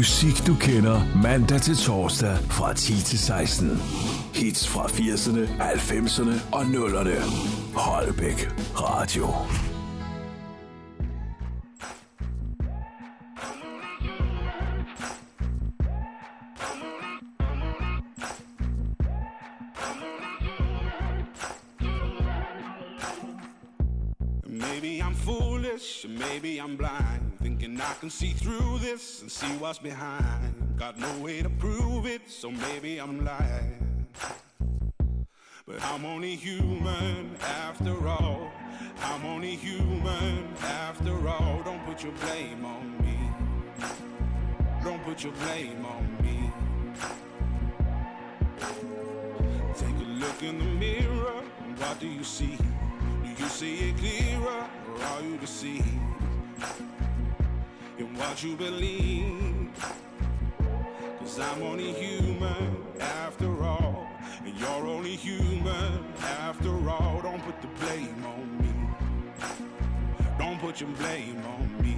Musik 0.03 0.47
du 0.47 0.55
kender 0.55 1.01
mandag 1.23 1.61
til 1.61 1.77
torsdag 1.77 2.39
fra 2.51 2.75
10 2.75 2.93
til 2.93 3.19
16. 3.19 3.83
Hits 4.35 4.69
fra 4.69 4.87
80'erne, 4.87 5.63
90'erne 5.63 6.41
og 6.53 6.63
0'erne. 6.63 7.31
Holbæk 7.75 8.49
Radio. 8.77 9.27
I 27.93 27.95
can 27.97 28.09
see 28.09 28.31
through 28.31 28.79
this 28.79 29.21
and 29.21 29.31
see 29.31 29.55
what's 29.59 29.79
behind. 29.79 30.79
Got 30.79 30.99
no 30.99 31.13
way 31.19 31.43
to 31.43 31.51
prove 31.51 32.07
it, 32.07 32.23
so 32.27 32.51
maybe 32.51 32.99
I'm 32.99 33.23
lying. 33.23 34.07
But 35.67 35.83
I'm 35.83 36.07
only 36.07 36.35
human 36.35 37.37
after 37.43 38.09
all. 38.09 38.51
I'm 39.03 39.27
only 39.27 39.57
human 39.57 40.49
after 40.63 41.29
all. 41.29 41.61
Don't 41.67 41.85
put 41.85 42.03
your 42.03 42.13
blame 42.13 42.65
on 42.65 42.97
me. 43.03 43.19
Don't 44.83 45.05
put 45.05 45.23
your 45.23 45.35
blame 45.45 45.85
on 45.85 46.17
me. 46.23 46.51
Take 49.77 49.97
a 50.07 50.09
look 50.19 50.43
in 50.43 50.59
the 50.59 50.65
mirror. 50.65 51.43
What 51.77 52.01
do 52.01 52.09
you 52.09 52.25
see? 52.25 52.57
Do 52.57 53.29
you 53.29 53.49
see 53.51 53.91
it 53.91 53.99
clearer 53.99 54.67
or 54.89 55.03
are 55.05 55.21
you 55.21 55.37
deceived 55.37 55.87
in 57.99 58.15
what 58.17 58.43
you 58.43 58.57
believe? 58.57 59.69
Cause 61.19 61.39
I'm 61.39 61.63
only 61.63 61.93
human 61.93 62.77
after 63.01 63.63
all. 63.63 64.07
And 64.45 64.55
you're 64.59 64.87
only 64.87 65.17
human 65.17 66.05
after 66.21 66.71
all. 66.89 67.21
Don't 67.23 67.43
put 67.43 67.61
the 67.61 67.69
blame 67.81 68.25
on 68.25 68.59
me. 68.61 68.73
Don't 70.39 70.59
put 70.59 70.81
your 70.81 70.91
blame 70.91 71.43
on 71.57 71.83
me. 71.83 71.97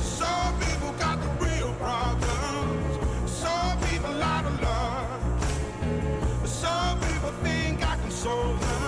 Some 0.00 0.60
people 0.60 0.92
got 0.98 1.20
the 1.20 1.44
real 1.44 1.72
problems. 1.74 3.30
Some 3.30 3.80
people 3.88 4.22
out 4.22 4.44
love. 4.62 6.48
Some 6.48 7.00
people 7.00 7.30
think 7.42 7.86
I 7.86 7.96
can 7.96 8.10
solve 8.10 8.60
them. 8.60 8.83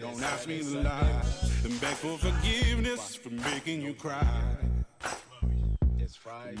Don't 0.00 0.22
ask 0.22 0.48
me 0.48 0.60
to 0.60 0.80
lie. 0.80 1.22
And 1.64 1.80
beg 1.80 1.94
for 1.94 2.16
forgiveness 2.18 3.14
for 3.16 3.30
making 3.30 3.82
you 3.82 3.94
cry. 3.94 4.56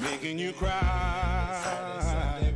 Making 0.00 0.38
you 0.38 0.52
cry. 0.52 2.52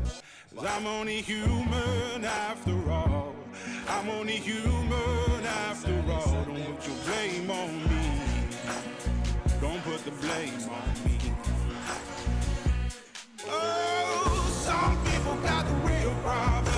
Cause 0.55 0.66
I'm 0.66 0.86
only 0.86 1.20
human 1.22 2.24
after 2.24 2.90
all. 2.90 3.34
I'm 3.88 4.09
only 4.11 4.36
human 4.36 5.47
after 5.47 5.95
all. 6.11 6.45
Don't 6.45 6.76
put 6.76 6.86
your 6.86 6.97
blame 7.07 7.51
on 7.51 7.88
me. 7.88 8.20
Don't 9.61 9.82
put 9.84 10.05
the 10.05 10.11
blame 10.11 10.68
on 10.70 11.05
me. 11.05 11.18
Oh, 13.47 14.62
some 14.66 14.97
people 15.05 15.36
got 15.42 15.64
the 15.66 15.74
real 15.88 16.14
problem. 16.22 16.78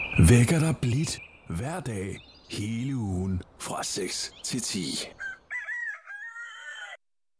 vækker 0.19 0.59
dig 0.59 0.75
blidt 0.81 1.19
hver 1.49 1.79
dag 1.79 2.17
hele 2.49 2.95
ugen 2.95 3.41
fra 3.59 3.83
6 3.83 4.33
til 4.43 4.61
10. 4.61 4.79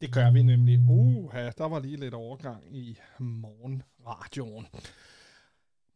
Det 0.01 0.13
gør 0.13 0.31
vi 0.31 0.43
nemlig. 0.43 0.79
Uha, 0.89 1.49
der 1.57 1.67
var 1.69 1.79
lige 1.79 1.97
lidt 1.97 2.13
overgang 2.13 2.75
i 2.75 2.97
morgenradioen. 3.19 4.67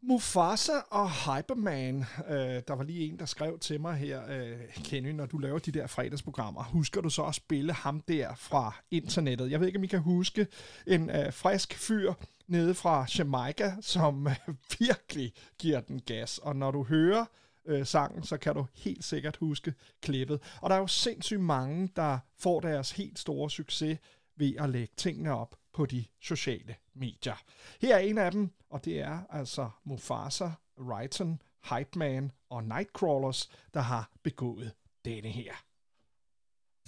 Mufasa 0.08 0.74
og 0.90 1.12
Hyperman. 1.12 2.06
Øh, 2.30 2.62
der 2.68 2.74
var 2.74 2.84
lige 2.84 3.08
en, 3.08 3.20
der 3.20 3.26
skrev 3.26 3.60
til 3.60 3.82
mig 3.82 3.96
her, 3.96 4.22
øh, 4.30 4.58
Kenny, 4.84 5.12
når 5.12 5.26
du 5.26 5.38
laver 5.38 5.60
de 5.60 5.72
der 5.72 5.88
fredagsprogrammer, 5.88 6.64
husker 6.64 7.02
du 7.02 7.10
så 7.10 7.24
at 7.24 7.36
spille 7.36 7.74
ham 7.74 8.00
der 8.00 8.36
fra 8.36 8.76
internettet? 8.92 9.52
Jeg 9.52 9.60
ved 9.60 9.68
ikke, 9.68 9.78
om 9.78 9.84
I 9.84 9.88
kan 9.88 10.00
huske 10.00 10.48
en 10.88 11.10
øh, 11.10 11.34
frisk 11.34 11.74
fyr 11.74 12.14
nede 12.48 12.74
fra 12.74 13.06
Jamaica, 13.18 13.76
som 13.82 14.28
øh, 14.28 14.56
virkelig 14.80 15.34
giver 15.60 15.80
den 15.80 16.02
gas. 16.02 16.38
Og 16.38 16.56
når 16.56 16.72
du 16.72 16.84
hører 16.84 17.26
øh, 17.66 17.86
sangen, 17.86 18.24
så 18.24 18.38
kan 18.38 18.56
du 18.56 18.66
helt 18.74 19.04
sikkert 19.04 19.38
huske 19.38 19.74
klippet. 20.02 20.42
Og 20.62 20.70
der 20.70 20.76
er 20.76 20.80
jo 20.80 20.88
sindssygt 20.88 21.42
mange, 21.42 21.90
der 21.96 22.20
får 22.40 22.60
deres 22.60 22.92
helt 22.92 23.20
store 23.20 23.50
succes 23.50 24.00
ved 24.38 24.54
at 24.60 24.70
lægge 24.70 24.94
tingene 24.98 25.32
op 25.32 25.56
på 25.74 25.86
de 25.86 26.06
sociale 26.22 26.76
medier. 26.96 27.44
Her 27.82 27.96
er 27.96 28.00
en 28.00 28.18
af 28.18 28.32
dem, 28.32 28.52
og 28.70 28.86
det 28.86 29.00
er 29.00 29.20
altså 29.30 29.70
Mufasa, 29.84 30.50
Ryton, 30.80 31.42
Hype 31.70 32.00
Man 32.00 32.32
og 32.50 32.64
Nightcrawlers, 32.64 33.50
der 33.74 33.82
har 33.82 34.12
begået 34.24 34.74
denne 35.06 35.30
her. 35.30 35.54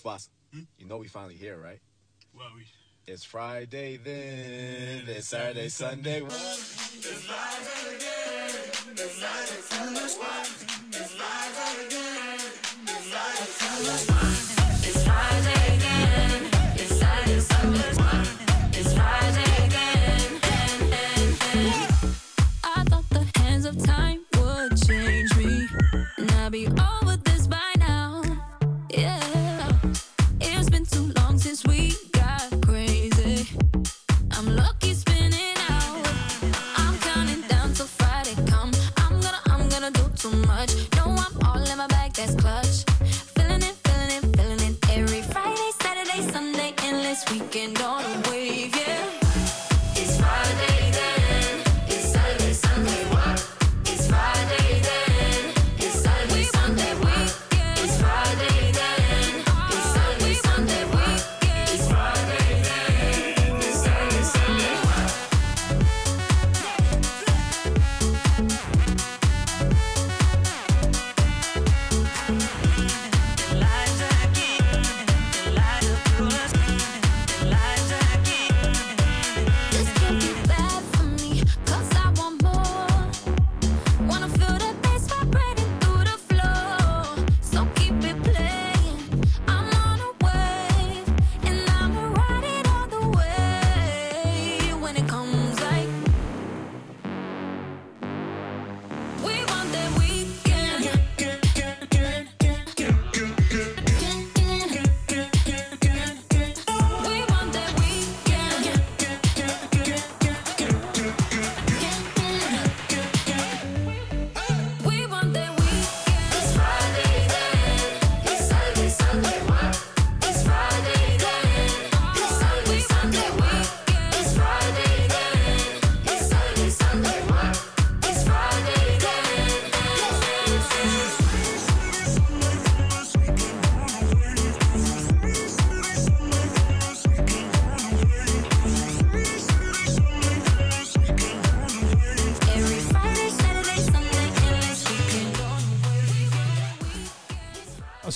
Boss, 0.03 0.29
you 0.53 0.85
know 0.85 0.99
we 0.99 1.09
finally 1.09 1.37
here, 1.37 1.57
right? 1.69 1.81
Well, 2.33 2.49
we... 2.55 2.63
It's 3.09 3.23
Friday 3.23 3.97
then, 3.97 5.07
it's 5.07 5.29
Saturday, 5.29 5.69
Sunday. 5.69 6.21
It's 6.21 7.23
Friday 7.29 7.95
again, 7.95 8.97
it's 8.97 9.19
Friday, 9.19 9.61
Sunday. 9.61 10.66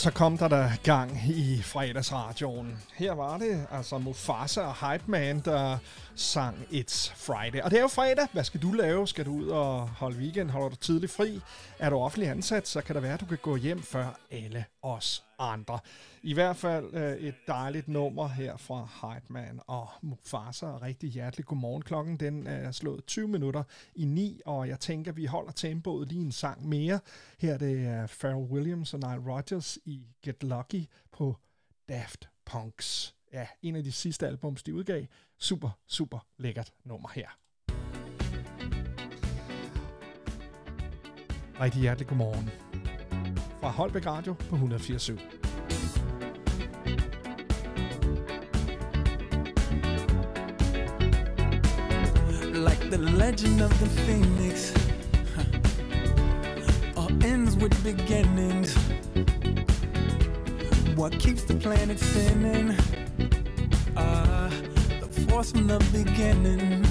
Så 0.02 0.12
kom 0.12 0.38
der 0.38 0.47
da 0.47 0.72
gang 0.84 1.12
i 1.30 1.62
fredagsradioen. 1.62 2.78
Her 2.95 3.14
var 3.14 3.38
det 3.38 3.68
altså 3.72 3.97
Mufasa 3.97 4.62
og 4.62 4.76
Hype 4.76 5.04
Man, 5.08 5.39
der 5.39 5.78
sang 6.22 6.57
It's 6.72 7.13
Friday. 7.15 7.61
Og 7.61 7.72
det 7.72 7.78
er 7.78 7.82
jo 7.82 7.88
fredag. 7.88 8.28
Hvad 8.34 8.43
skal 8.43 8.61
du 8.61 8.72
lave? 8.72 9.07
Skal 9.07 9.26
du 9.26 9.32
ud 9.32 9.47
og 9.47 9.88
holde 9.88 10.17
weekend? 10.17 10.49
Holder 10.49 10.69
du 10.69 10.76
tidligt 10.76 11.11
fri? 11.11 11.41
Er 11.80 11.89
du 11.89 11.97
offentlig 11.97 12.30
ansat, 12.30 12.67
så 12.67 12.82
kan 12.82 12.95
det 12.95 13.03
være, 13.03 13.13
at 13.13 13.19
du 13.19 13.26
kan 13.26 13.38
gå 13.41 13.55
hjem 13.55 13.82
før 13.82 14.19
alle 14.32 14.65
os 14.82 15.24
andre. 15.39 15.80
I 16.24 16.34
hvert 16.34 16.55
fald 16.55 16.93
øh, 16.93 17.17
et 17.17 17.36
dejligt 17.47 17.88
nummer 17.88 18.28
her 18.28 18.57
fra 18.57 18.88
Hype 19.01 19.61
og 19.67 19.88
Mufasa. 20.01 20.78
Rigtig 20.78 21.09
hjertelig 21.09 21.45
godmorgen. 21.45 21.82
Klokken 21.82 22.17
den 22.17 22.47
er 22.47 22.72
slået 22.72 23.05
20 23.05 23.28
minutter 23.28 23.63
i 23.95 24.05
9, 24.05 24.41
og 24.45 24.67
jeg 24.67 24.80
tænker, 24.80 25.11
vi 25.11 25.26
holder 25.26 25.51
tempoet 25.51 26.07
lige 26.07 26.22
en 26.22 26.32
sang 26.32 26.67
mere. 26.67 26.99
Her 27.39 27.57
det 27.57 27.86
er 27.86 28.07
Pharrell 28.19 28.51
Williams 28.51 28.93
og 28.93 28.99
Nile 28.99 29.34
Rodgers 29.34 29.78
i 29.86 30.05
Get 30.24 30.43
Lucky 30.43 30.86
på 31.11 31.38
Daft 31.89 32.30
Punks. 32.45 33.15
Ja, 33.34 33.47
en 33.61 33.75
af 33.75 33.84
de 33.84 33.91
sidste 33.91 34.27
albums, 34.27 34.63
de 34.63 34.75
udgav. 34.75 35.05
Super, 35.39 35.69
super 35.88 36.27
lækkert 36.38 36.73
nummer 36.84 37.09
her. 37.15 37.27
Rigtig 41.61 41.82
hjertelig 41.82 42.07
godmorgen 42.07 42.49
fra 43.59 43.69
Holbæk 43.69 44.05
Radio 44.05 44.34
på 44.34 44.55
187. 44.55 45.11
like 52.53 52.89
the 52.91 52.97
legend 52.97 53.61
of 53.61 53.71
the 53.79 53.88
phoenix 54.05 54.73
huh. 55.36 55.43
all 56.97 57.25
ends 57.25 57.55
with 57.55 57.73
beginnings 57.84 58.75
what 60.95 61.17
keeps 61.17 61.43
the 61.43 61.55
planet 61.55 61.97
spinning 61.99 63.01
uh, 63.97 64.49
the 64.99 65.07
force 65.27 65.51
from 65.51 65.67
the 65.67 65.79
beginning 65.91 66.85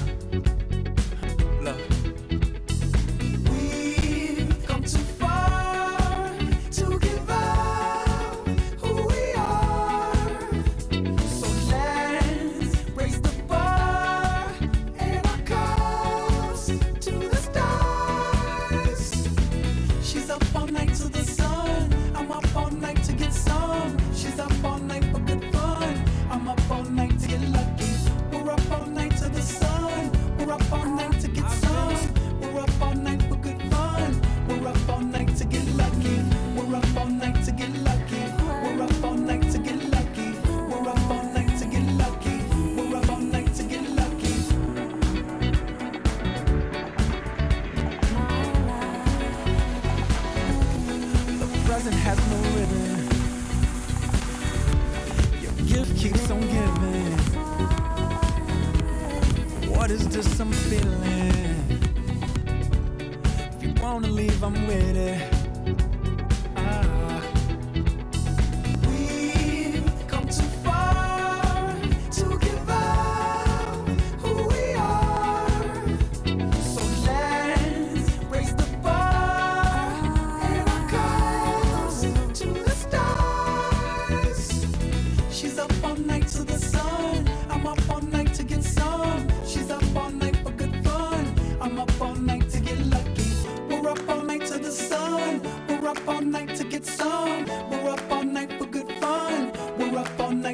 wanna 63.95 64.09
leave, 64.09 64.43
I'm 64.45 64.67
with 64.69 64.97
it. 64.97 65.40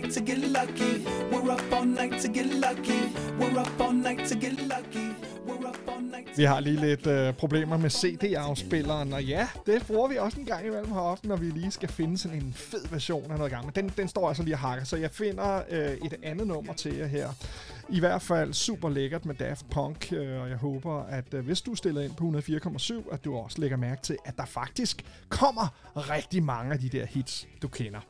Night 0.07 0.15
to 0.15 0.33
get 0.33 0.39
lucky. 0.39 1.07
We're 1.33 1.53
up 1.53 1.73
all 1.73 1.87
night 1.87 2.21
to 2.23 2.29
get 2.29 2.47
lucky. 2.47 3.01
We're 3.39 3.61
up 3.61 3.81
all 3.81 3.93
night 3.93 4.29
to 4.29 4.35
get 4.35 4.53
lucky. 4.53 5.09
We're 5.47 5.69
up 5.69 5.79
all 5.89 6.01
night. 6.01 6.37
Vi 6.37 6.45
har 6.45 6.61
lige 6.61 6.81
lidt 6.81 7.07
øh, 7.07 7.35
problemer 7.35 7.77
med 7.77 7.91
CD-afspilleren, 7.91 9.13
og 9.13 9.25
ja, 9.25 9.49
det 9.67 9.87
bruger 9.87 10.09
vi 10.09 10.17
også 10.17 10.41
en 10.41 10.47
gang 10.47 10.67
imellem 10.67 10.93
heroppe, 10.93 11.29
når 11.29 11.37
vi 11.37 11.47
lige 11.47 11.71
skal 11.71 11.89
finde 11.89 12.19
sådan 12.19 12.37
en 12.37 12.53
fed 12.57 12.89
version 12.91 13.31
af 13.31 13.39
noget 13.39 13.53
gammelt. 13.53 13.77
Den, 13.77 13.93
den 13.97 14.09
står 14.09 14.29
altså 14.29 14.43
lige 14.43 14.55
og 14.55 14.59
hakker, 14.59 14.85
så 14.85 14.97
jeg 14.97 15.11
finder 15.11 15.63
øh, 15.71 15.93
et 15.93 16.15
andet 16.23 16.47
nummer 16.47 16.73
til 16.73 16.97
jer 16.97 17.07
her. 17.07 17.29
I 17.89 18.01
hvert 18.01 18.23
fald 18.23 18.53
super 18.53 18.89
lækkert 18.89 19.27
med 19.27 19.35
Daft 19.35 19.71
Punk, 19.71 20.13
øh, 20.13 20.43
og 20.43 20.49
jeg 20.49 20.57
håber, 20.57 21.03
at 21.03 21.35
øh, 21.35 21.45
hvis 21.45 21.61
du 21.61 21.75
stiller 21.75 22.03
ind 22.03 22.15
på 22.15 22.25
104,7, 22.25 23.15
at 23.15 23.25
du 23.25 23.37
også 23.37 23.61
lægger 23.61 23.77
mærke 23.77 24.03
til, 24.03 24.17
at 24.25 24.37
der 24.37 24.45
faktisk 24.45 25.05
kommer 25.29 25.69
rigtig 25.97 26.43
mange 26.43 26.73
af 26.73 26.79
de 26.79 26.89
der 26.89 27.07
hits, 27.07 27.47
du 27.63 27.69
kender. 27.69 28.01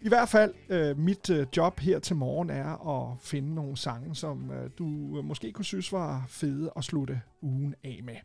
I 0.00 0.08
hvert 0.08 0.28
fald, 0.28 0.54
øh, 0.68 0.98
mit 0.98 1.30
øh, 1.30 1.46
job 1.56 1.80
her 1.80 1.98
til 1.98 2.16
morgen 2.16 2.50
er 2.50 2.88
at 2.88 3.20
finde 3.20 3.54
nogle 3.54 3.76
sange, 3.76 4.14
som 4.14 4.50
øh, 4.50 4.70
du 4.78 5.18
øh, 5.18 5.24
måske 5.24 5.52
kunne 5.52 5.64
synes 5.64 5.92
var 5.92 6.24
fede 6.28 6.72
at 6.76 6.84
slutte 6.84 7.20
ugen 7.42 7.74
af 7.84 8.00
med. 8.04 8.16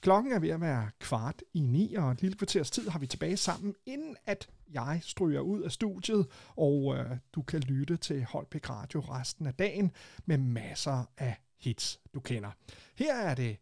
Klokken 0.00 0.32
er 0.32 0.38
ved 0.38 0.48
at 0.48 0.60
være 0.60 0.90
kvart 1.00 1.42
i 1.54 1.60
ni, 1.60 1.94
og 1.94 2.10
et 2.10 2.22
lille 2.22 2.36
kvarters 2.36 2.70
tid 2.70 2.88
har 2.88 2.98
vi 2.98 3.06
tilbage 3.06 3.36
sammen, 3.36 3.74
inden 3.86 4.16
at 4.26 4.48
jeg 4.72 5.00
stryger 5.02 5.40
ud 5.40 5.62
af 5.62 5.72
studiet, 5.72 6.26
og 6.56 6.96
øh, 6.96 7.16
du 7.32 7.42
kan 7.42 7.60
lytte 7.60 7.96
til 7.96 8.24
Holbæk 8.24 8.70
Radio 8.70 9.00
resten 9.00 9.46
af 9.46 9.54
dagen 9.54 9.92
med 10.26 10.38
masser 10.38 11.04
af 11.18 11.36
hits, 11.60 12.00
du 12.14 12.20
kender. 12.20 12.50
Her 12.96 13.14
er 13.14 13.34
det 13.34 13.56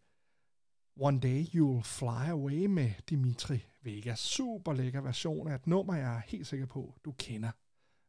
One 1.01 1.21
Day 1.21 1.45
You'll 1.45 1.83
Fly 1.83 2.31
Away 2.31 2.67
med 2.67 2.91
Dimitri 3.11 3.67
Vega. 3.85 4.15
Super 4.15 4.73
lækker 4.73 5.01
version 5.01 5.49
af 5.49 5.55
et 5.55 5.67
nummer, 5.67 5.95
jeg 5.95 6.15
er 6.17 6.21
helt 6.27 6.47
sikker 6.47 6.67
på, 6.67 6.95
du 7.05 7.13
kender. 7.13 7.51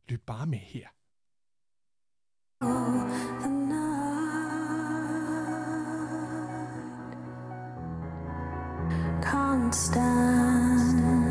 Lyt 0.10 0.22
bare 0.22 0.48
med 0.48 0.58
her. 0.58 0.88
Can't 9.22 9.72
stand 9.72 11.25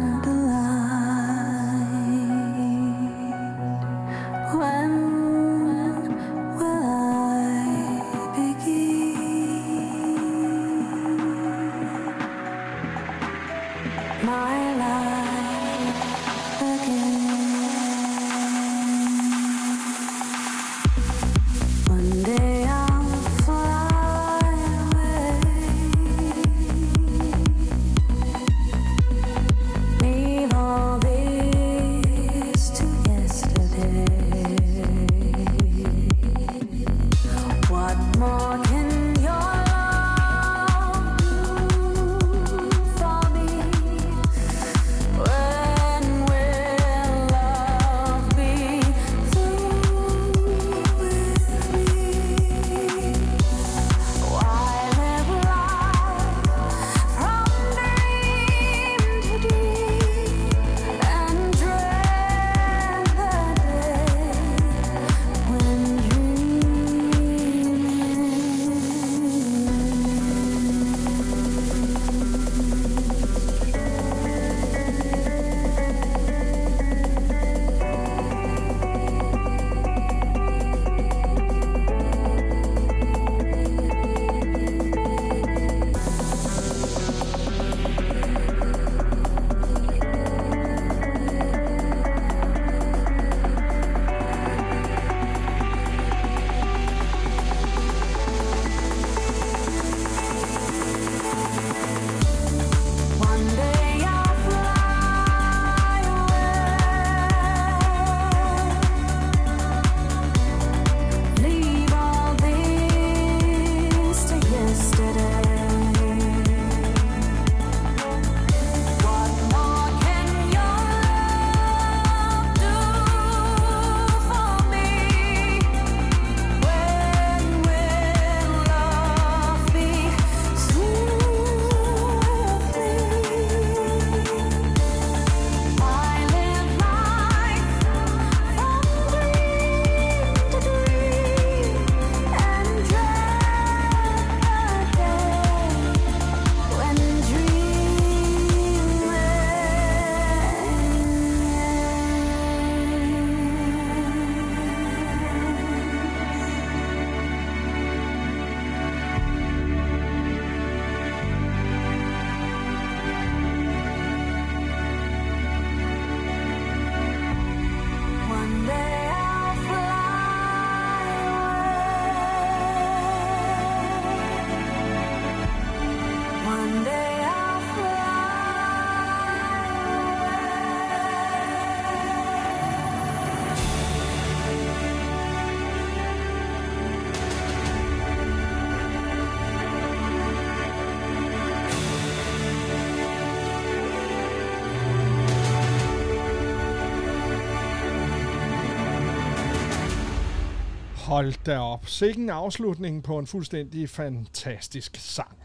Hold 201.15 201.45
da 201.47 201.59
op. 201.59 201.87
Sikken 201.87 202.31
afslutning 202.31 203.03
på 203.03 203.19
en 203.19 203.27
fuldstændig 203.27 203.91
fantastisk 203.91 204.97
sang. 204.97 205.39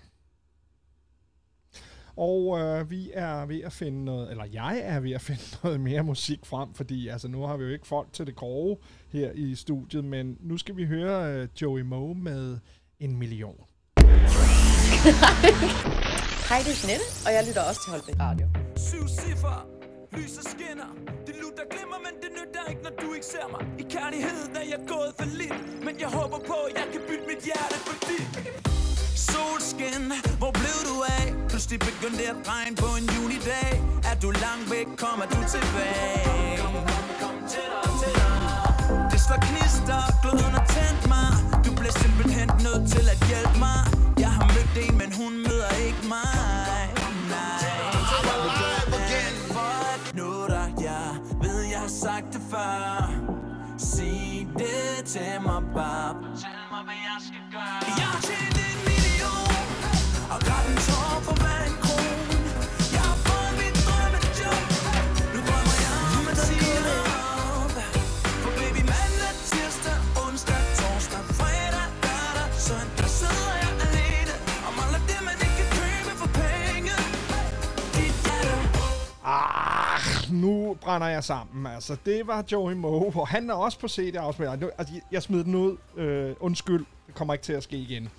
Og 2.15 2.59
øh, 2.59 2.91
vi 2.91 3.11
er 3.13 3.45
ved 3.45 3.61
at 3.61 3.73
finde 3.73 4.05
noget, 4.05 4.31
eller 4.31 4.45
jeg 4.45 4.81
er 4.83 4.99
ved 4.99 5.11
at 5.11 5.21
finde 5.29 5.41
noget 5.63 5.79
mere 5.79 6.03
musik 6.03 6.45
frem, 6.45 6.73
fordi 6.73 7.07
altså 7.07 7.27
nu 7.27 7.41
har 7.41 7.57
vi 7.57 7.63
jo 7.63 7.69
ikke 7.69 7.87
folk 7.87 8.13
til 8.13 8.25
det 8.25 8.35
grove 8.35 8.77
her 9.09 9.31
i 9.31 9.55
studiet, 9.55 10.05
men 10.05 10.37
nu 10.39 10.57
skal 10.57 10.77
vi 10.77 10.85
høre 10.85 11.33
øh, 11.33 11.47
Joey 11.61 11.81
Moe 11.81 12.15
med 12.15 12.57
en 12.99 13.15
million. 13.17 13.55
Hej, 16.49 16.59
det 16.65 16.73
er 16.73 16.87
Nette, 16.87 17.05
og 17.25 17.33
jeg 17.33 17.43
lytter 17.47 17.61
også 17.61 17.81
til 17.83 17.91
Holbæk 17.91 18.19
Radio. 18.19 18.47
Syv 18.77 19.07
ciffer, 19.07 19.78
lyset 20.17 20.45
skinner. 20.53 20.89
Det 21.27 21.35
lutter 21.41 21.65
glimmer, 21.73 21.99
men 22.05 22.13
det 22.21 22.29
nytter 22.37 22.63
ikke, 22.71 22.83
når 22.87 22.93
du 23.01 23.07
ikke 23.13 23.25
ser 23.35 23.47
mig. 23.53 23.61
I 23.83 23.85
kærligheden 23.95 24.55
er 24.61 24.67
jeg 24.73 24.81
gået 24.93 25.11
for 25.19 25.27
lidt 25.39 25.59
Men 25.85 25.93
jeg 26.03 26.09
håber 26.19 26.39
på, 26.51 26.57
at 26.67 26.73
jeg 26.79 26.87
kan 26.93 27.01
bytte 27.07 27.25
mit 27.31 27.41
hjerte 27.49 27.77
for 27.87 27.97
dit 28.07 28.27
Solskin, 29.29 30.05
hvor 30.41 30.51
blev 30.61 30.77
du 30.89 30.95
af? 31.17 31.25
Pludselig 31.49 31.79
begyndte 31.79 32.23
at 32.33 32.37
regne 32.51 32.75
på 32.83 32.89
en 32.99 33.05
junidag. 33.15 33.71
Er 34.11 34.15
du 34.23 34.29
langt 34.45 34.67
væk, 34.75 34.87
kommer 35.03 35.25
du 35.33 35.39
tilbage. 35.55 36.57
Det 39.11 39.19
slår 39.25 39.39
knister, 39.49 40.01
gløden 40.23 40.58
nu 80.69 80.75
brænder 80.75 81.07
jeg 81.07 81.23
sammen. 81.23 81.65
Altså, 81.73 81.97
det 82.05 82.27
var 82.27 82.43
Joey 82.51 82.73
Moe, 82.73 83.11
og 83.15 83.27
han 83.27 83.49
er 83.49 83.53
også 83.53 83.79
på 83.79 83.87
CD-afspiller. 83.87 84.51
Altså, 84.77 84.93
jeg- 85.11 85.23
smed 85.23 85.43
den 85.43 85.55
ud. 85.55 85.77
Øh, 85.97 86.35
undskyld, 86.39 86.85
det 87.07 87.15
kommer 87.15 87.33
ikke 87.33 87.43
til 87.43 87.53
at 87.53 87.63
ske 87.63 87.77
igen. 87.77 88.09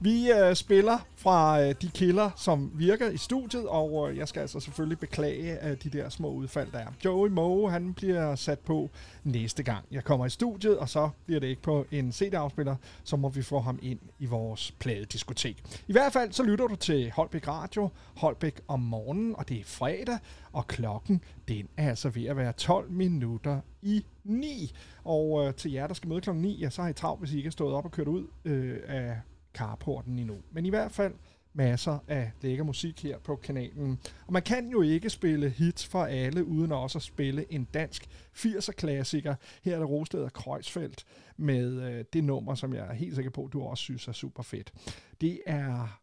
Vi 0.00 0.32
øh, 0.32 0.54
spiller 0.54 0.98
fra 1.16 1.62
øh, 1.62 1.74
de 1.82 1.90
kilder, 1.94 2.30
som 2.36 2.70
virker 2.74 3.10
i 3.10 3.16
studiet, 3.16 3.68
og 3.68 4.10
øh, 4.10 4.16
jeg 4.18 4.28
skal 4.28 4.40
altså 4.40 4.60
selvfølgelig 4.60 4.98
beklage 4.98 5.68
øh, 5.68 5.76
de 5.82 5.90
der 5.90 6.08
små 6.08 6.30
udfald, 6.30 6.72
der 6.72 6.78
er. 6.78 6.88
Joey 7.04 7.28
Moe, 7.28 7.70
han 7.70 7.94
bliver 7.94 8.34
sat 8.34 8.58
på 8.58 8.90
næste 9.24 9.62
gang. 9.62 9.84
Jeg 9.90 10.04
kommer 10.04 10.26
i 10.26 10.30
studiet, 10.30 10.78
og 10.78 10.88
så 10.88 11.10
bliver 11.26 11.40
det 11.40 11.46
ikke 11.46 11.62
på 11.62 11.86
en 11.90 12.12
CD-afspiller, 12.12 12.76
så 13.04 13.16
må 13.16 13.28
vi 13.28 13.42
få 13.42 13.60
ham 13.60 13.78
ind 13.82 13.98
i 14.18 14.26
vores 14.26 14.72
pladediskotek. 14.78 15.82
I 15.88 15.92
hvert 15.92 16.12
fald 16.12 16.32
så 16.32 16.42
lytter 16.42 16.66
du 16.66 16.76
til 16.76 17.10
Holbæk 17.10 17.48
Radio, 17.48 17.88
Holbæk 18.16 18.60
om 18.68 18.80
morgenen, 18.80 19.36
og 19.36 19.48
det 19.48 19.60
er 19.60 19.64
fredag, 19.64 20.18
og 20.52 20.66
klokken 20.66 21.20
den 21.48 21.68
er 21.76 21.88
altså 21.88 22.08
ved 22.08 22.24
at 22.24 22.36
være 22.36 22.52
12 22.52 22.90
minutter 22.90 23.60
i 23.82 24.04
9. 24.24 24.72
Og 25.04 25.46
øh, 25.46 25.54
til 25.54 25.72
jer, 25.72 25.86
der 25.86 25.94
skal 25.94 26.08
møde 26.08 26.20
klokken 26.20 26.42
9, 26.42 26.58
ja, 26.60 26.70
så 26.70 26.82
har 26.82 26.88
I 26.88 26.92
travlt, 26.92 27.20
hvis 27.20 27.32
I 27.32 27.36
ikke 27.36 27.46
er 27.46 27.50
stået 27.50 27.74
op 27.74 27.84
og 27.84 27.90
kørt 27.90 28.08
ud 28.08 28.26
øh, 28.44 28.78
af 28.86 29.16
carporten 29.54 30.18
endnu. 30.18 30.36
Men 30.52 30.66
i 30.66 30.70
hvert 30.70 30.92
fald 30.92 31.14
masser 31.52 31.98
af 32.08 32.32
lækker 32.42 32.64
musik 32.64 33.02
her 33.02 33.18
på 33.18 33.36
kanalen. 33.36 33.98
Og 34.26 34.32
man 34.32 34.42
kan 34.42 34.68
jo 34.68 34.82
ikke 34.82 35.10
spille 35.10 35.48
hits 35.48 35.86
for 35.86 36.04
alle, 36.04 36.44
uden 36.44 36.72
også 36.72 36.98
at 36.98 37.02
spille 37.02 37.52
en 37.52 37.64
dansk 37.64 38.08
80'er-klassiker. 38.36 39.34
Her 39.62 39.74
er 39.74 39.78
det 39.78 39.88
Rosted 39.88 40.20
og 40.20 40.32
Kreuzfeldt 40.32 41.04
med 41.36 41.82
øh, 41.82 42.04
det 42.12 42.24
nummer, 42.24 42.54
som 42.54 42.74
jeg 42.74 42.86
er 42.86 42.92
helt 42.92 43.14
sikker 43.14 43.30
på, 43.30 43.48
du 43.52 43.62
også 43.62 43.82
synes 43.82 44.08
er 44.08 44.12
super 44.12 44.42
fedt. 44.42 44.72
Det 45.20 45.40
er 45.46 46.00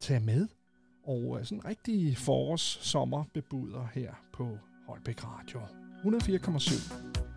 Tag 0.00 0.22
med, 0.22 0.48
og 1.04 1.38
øh, 1.38 1.44
sådan 1.44 1.58
en 1.58 1.64
rigtig 1.64 2.16
forårs 2.16 2.78
sommer 2.82 3.24
bebuder 3.34 3.88
her 3.94 4.12
på 4.32 4.58
Holbæk 4.86 5.24
Radio. 5.24 5.60
104,7. 6.04 7.31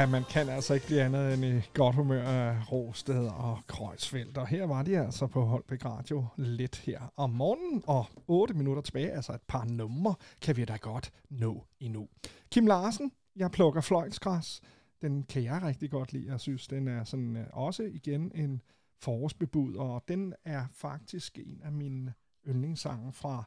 Ja, 0.00 0.06
man 0.06 0.24
kan 0.24 0.48
altså 0.48 0.74
ikke 0.74 0.86
blive 0.86 1.02
andet 1.02 1.34
end 1.34 1.44
i 1.44 1.62
godt 1.74 1.94
humør 1.94 2.22
af 2.22 2.72
Rosted 2.72 3.26
og 3.26 3.58
Kreuzfeldt. 3.66 4.38
Og 4.38 4.46
her 4.46 4.66
var 4.66 4.82
de 4.82 4.98
altså 4.98 5.26
på 5.26 5.44
Holbæk 5.44 5.84
Radio 5.84 6.26
lidt 6.36 6.76
her 6.76 7.12
om 7.16 7.30
morgenen. 7.30 7.82
Og 7.86 8.06
8 8.26 8.54
minutter 8.54 8.82
tilbage, 8.82 9.10
altså 9.10 9.32
et 9.32 9.42
par 9.48 9.64
numre, 9.64 10.14
kan 10.40 10.56
vi 10.56 10.64
da 10.64 10.76
godt 10.76 11.12
nå 11.30 11.66
endnu. 11.80 12.08
Kim 12.50 12.66
Larsen, 12.66 13.12
jeg 13.36 13.50
plukker 13.50 13.80
fløjtsgræs. 13.80 14.60
Den 15.02 15.22
kan 15.22 15.44
jeg 15.44 15.62
rigtig 15.62 15.90
godt 15.90 16.12
lide. 16.12 16.30
Jeg 16.30 16.40
synes, 16.40 16.66
den 16.66 16.88
er 16.88 17.04
sådan 17.04 17.36
øh, 17.36 17.46
også 17.52 17.82
igen 17.82 18.32
en 18.34 18.62
forårsbebud. 18.98 19.74
Og 19.74 20.04
den 20.08 20.34
er 20.44 20.66
faktisk 20.72 21.38
en 21.38 21.60
af 21.64 21.72
mine 21.72 22.14
yndlingssange 22.48 23.12
fra 23.12 23.44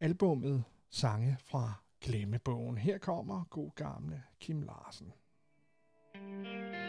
albummet 0.00 0.64
Sange 0.90 1.36
fra 1.40 1.85
Glemmebogen. 2.00 2.76
Her 2.76 2.98
kommer 2.98 3.44
god 3.50 3.70
gamle 3.74 4.22
Kim 4.40 4.62
Larsen. 4.62 5.12
En 6.14 6.85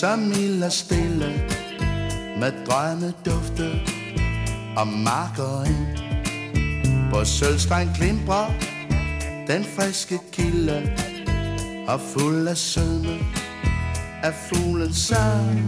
som 0.00 0.18
mild 0.18 0.62
og 0.62 0.72
stille 0.72 1.42
Med 2.40 2.52
drømme 2.66 3.12
dufte 3.26 3.70
og 4.76 4.86
marker 4.86 5.64
ind. 5.64 5.98
På 7.12 7.24
sølvstreng 7.24 7.94
klimprer 7.94 8.46
den 9.46 9.64
friske 9.64 10.18
kilde 10.32 10.92
Og 11.88 12.00
fuld 12.00 12.48
af 12.48 12.56
sødme 12.56 13.18
af 14.22 14.34
fuglens 14.34 14.96
sang. 14.96 15.60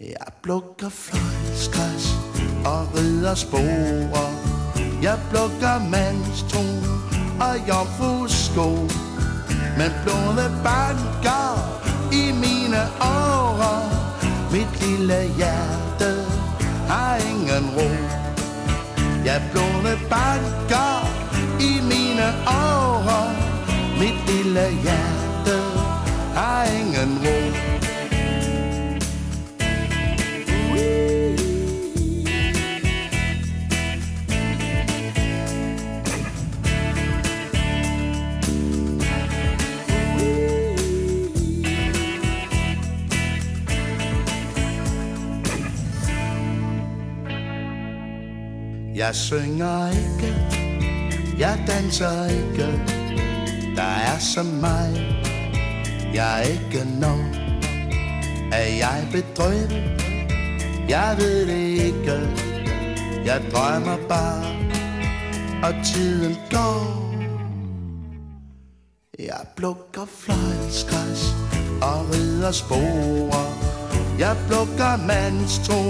Jeg 0.00 0.32
plukker 0.42 0.88
fløjtsgræs 0.88 2.06
og 2.64 2.98
rider 2.98 3.34
sporer. 3.34 4.30
Jeg 5.02 5.18
plukker 5.30 5.90
mandstron 5.90 6.84
og 7.40 7.68
jomfrusko 7.68 8.88
men 9.78 9.90
blodet 10.04 10.52
banker 10.64 11.81
åre 13.00 13.74
Mit 14.52 14.80
lille 14.80 15.20
hjerte 15.38 16.10
har 16.88 17.16
ingen 17.30 17.70
ro. 17.76 17.88
Jeg 19.24 19.42
blodet 19.52 19.98
banker 20.10 21.08
i 21.60 21.80
mine 21.80 22.28
åre 22.46 23.20
Mit 24.00 24.18
lille 24.26 24.66
hjerte 24.84 25.58
har 26.34 26.64
ingen 26.64 27.18
ro. 27.24 27.51
Jeg 49.02 49.14
synger 49.14 49.88
ikke, 49.90 50.34
jeg 51.38 51.64
danser 51.66 52.24
ikke. 52.24 52.66
Der 53.76 53.82
er 53.82 54.18
så 54.18 54.42
mig, 54.42 54.90
jeg 56.14 56.46
ikke 56.50 56.90
når. 57.00 57.20
Er 58.52 58.68
jeg 58.84 59.08
bedrøvet? 59.12 59.72
Jeg 60.88 61.14
ved 61.18 61.46
det 61.46 61.84
ikke. 61.84 62.28
Jeg 63.24 63.42
drømmer 63.52 63.96
bare, 64.08 64.44
og 65.62 65.84
tiden 65.84 66.36
går. 66.50 67.14
Jeg 69.18 69.46
plukker 69.56 70.06
fløjtsgræs 70.18 71.24
og 71.82 72.14
rider 72.14 72.52
sporer. 72.52 73.48
Jeg 74.18 74.36
plukker 74.48 75.06
mandstro 75.06 75.82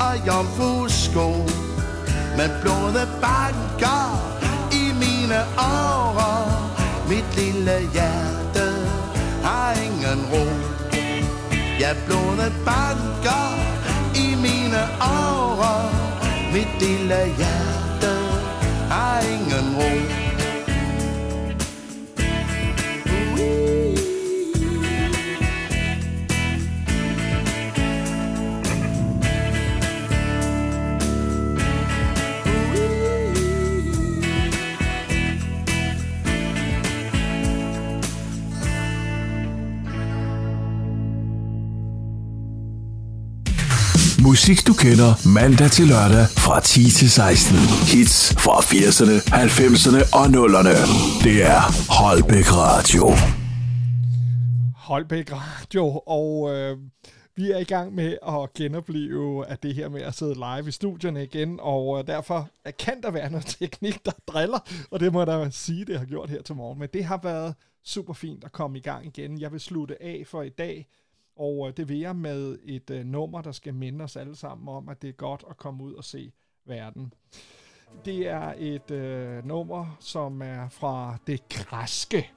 og 0.00 0.26
jomfrusko 0.26 1.64
men 2.36 2.50
blodet 2.62 3.08
banker 3.20 4.10
i 4.72 4.92
mine 4.92 5.40
årer 5.58 6.70
Mit 7.08 7.36
lille 7.36 7.78
hjerte 7.92 8.66
har 9.42 9.74
ingen 9.86 10.26
ro. 10.32 10.46
Ja, 11.80 11.94
blodet 12.06 12.52
banker 12.64 13.54
i 14.14 14.36
mine 14.36 14.82
årer 15.00 15.90
Mit 16.52 16.80
lille 16.80 17.20
hjerte 17.38 18.14
har 18.90 19.20
ingen 19.20 19.76
ro. 19.76 20.23
Musik 44.34 44.66
du 44.66 44.74
kender 44.84 45.10
mandag 45.38 45.70
til 45.70 45.86
lørdag 45.86 46.26
fra 46.44 46.60
10 46.60 46.90
til 46.98 47.10
16. 47.10 47.56
Hits 47.92 48.16
fra 48.44 48.56
80'erne, 48.70 49.16
90'erne 49.50 50.00
og 50.18 50.26
0'erne. 50.38 50.76
Det 51.26 51.36
er 51.54 51.60
Holbæk 51.98 52.48
Radio. 52.52 53.04
Holbæk 54.76 55.32
Radio, 55.32 55.84
og 56.06 56.50
øh, 56.54 56.78
vi 57.36 57.50
er 57.50 57.58
i 57.58 57.64
gang 57.64 57.94
med 57.94 58.16
at 58.28 58.52
genopleve 58.54 59.46
at 59.46 59.62
det 59.62 59.74
her 59.74 59.88
med 59.88 60.02
at 60.02 60.14
sidde 60.14 60.34
live 60.34 60.68
i 60.68 60.70
studierne 60.70 61.24
igen, 61.24 61.58
og 61.62 61.98
øh, 61.98 62.06
derfor 62.06 62.48
kan 62.78 63.02
der 63.02 63.10
være 63.10 63.30
noget 63.30 63.46
teknik, 63.60 64.04
der 64.04 64.12
driller, 64.26 64.58
og 64.90 65.00
det 65.00 65.12
må 65.12 65.20
jeg 65.20 65.26
da 65.26 65.50
sige, 65.50 65.84
det 65.84 65.98
har 65.98 66.06
gjort 66.06 66.30
her 66.30 66.42
til 66.42 66.54
morgen. 66.54 66.78
Men 66.78 66.88
det 66.92 67.04
har 67.04 67.20
været 67.22 67.54
super 67.84 68.12
fint 68.12 68.44
at 68.44 68.52
komme 68.52 68.78
i 68.78 68.82
gang 68.82 69.06
igen. 69.06 69.40
Jeg 69.40 69.52
vil 69.52 69.60
slutte 69.60 70.02
af 70.02 70.24
for 70.26 70.42
i 70.42 70.48
dag, 70.48 70.86
og 71.36 71.68
øh, 71.68 71.76
det 71.76 71.88
vil 71.88 71.98
jeg 71.98 72.16
med 72.16 72.58
et 72.64 72.90
øh, 72.90 73.04
nummer, 73.06 73.42
der 73.42 73.52
skal 73.52 73.74
minde 73.74 74.04
os 74.04 74.16
alle 74.16 74.36
sammen 74.36 74.68
om, 74.68 74.88
at 74.88 75.02
det 75.02 75.08
er 75.08 75.12
godt 75.12 75.44
at 75.50 75.56
komme 75.56 75.84
ud 75.84 75.92
og 75.92 76.04
se 76.04 76.32
verden. 76.66 77.12
Det 78.04 78.28
er 78.28 78.54
et 78.58 78.90
øh, 78.90 79.46
nummer, 79.46 79.96
som 80.00 80.42
er 80.42 80.68
fra 80.68 81.16
det 81.26 81.48
græske. 81.48 82.30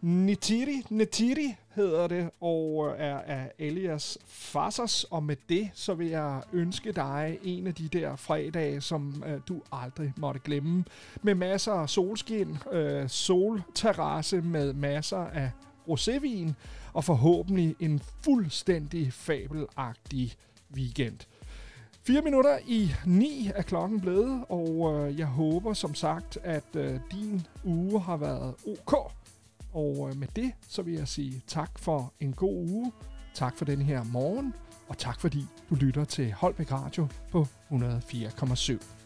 Nitiri, 0.00 0.82
Nitiri 0.90 1.54
hedder 1.74 2.06
det, 2.06 2.30
og 2.40 2.88
øh, 2.88 2.94
er 2.98 3.18
af 3.18 3.52
Elias 3.58 4.18
Fassers. 4.26 5.04
Og 5.04 5.22
med 5.22 5.36
det, 5.48 5.70
så 5.74 5.94
vil 5.94 6.06
jeg 6.06 6.42
ønske 6.52 6.92
dig 6.92 7.38
en 7.44 7.66
af 7.66 7.74
de 7.74 7.88
der 7.88 8.16
fredage, 8.16 8.80
som 8.80 9.24
øh, 9.26 9.40
du 9.48 9.62
aldrig 9.72 10.12
måtte 10.16 10.40
glemme. 10.44 10.84
Med 11.22 11.34
masser 11.34 11.72
af 11.72 11.88
solskin, 11.88 12.58
øh, 12.72 13.08
solterrasse 13.08 14.40
med 14.40 14.72
masser 14.72 15.18
af 15.18 15.50
rosévin, 15.88 16.52
og 16.92 17.04
forhåbentlig 17.04 17.76
en 17.80 18.02
fuldstændig 18.24 19.12
fabelagtig 19.12 20.34
weekend. 20.74 21.18
4 22.06 22.22
minutter 22.22 22.58
i 22.66 22.90
9 23.06 23.50
er 23.54 23.62
klokken 23.62 24.00
blevet, 24.00 24.44
og 24.48 24.94
øh, 24.94 25.18
jeg 25.18 25.26
håber 25.26 25.72
som 25.72 25.94
sagt, 25.94 26.38
at 26.42 26.76
øh, 26.76 27.00
din 27.12 27.46
uge 27.64 28.00
har 28.00 28.16
været 28.16 28.54
ok. 28.66 29.12
Og 29.72 30.08
øh, 30.08 30.16
med 30.16 30.28
det, 30.36 30.52
så 30.68 30.82
vil 30.82 30.94
jeg 30.94 31.08
sige 31.08 31.42
tak 31.46 31.78
for 31.78 32.12
en 32.20 32.32
god 32.32 32.70
uge, 32.70 32.92
tak 33.34 33.56
for 33.56 33.64
den 33.64 33.82
her 33.82 34.04
morgen, 34.04 34.54
og 34.88 34.98
tak 34.98 35.20
fordi 35.20 35.44
du 35.70 35.74
lytter 35.74 36.04
til 36.04 36.32
Holbæk 36.32 36.72
Radio 36.72 37.06
på 37.30 37.46
104,7. 37.70 39.01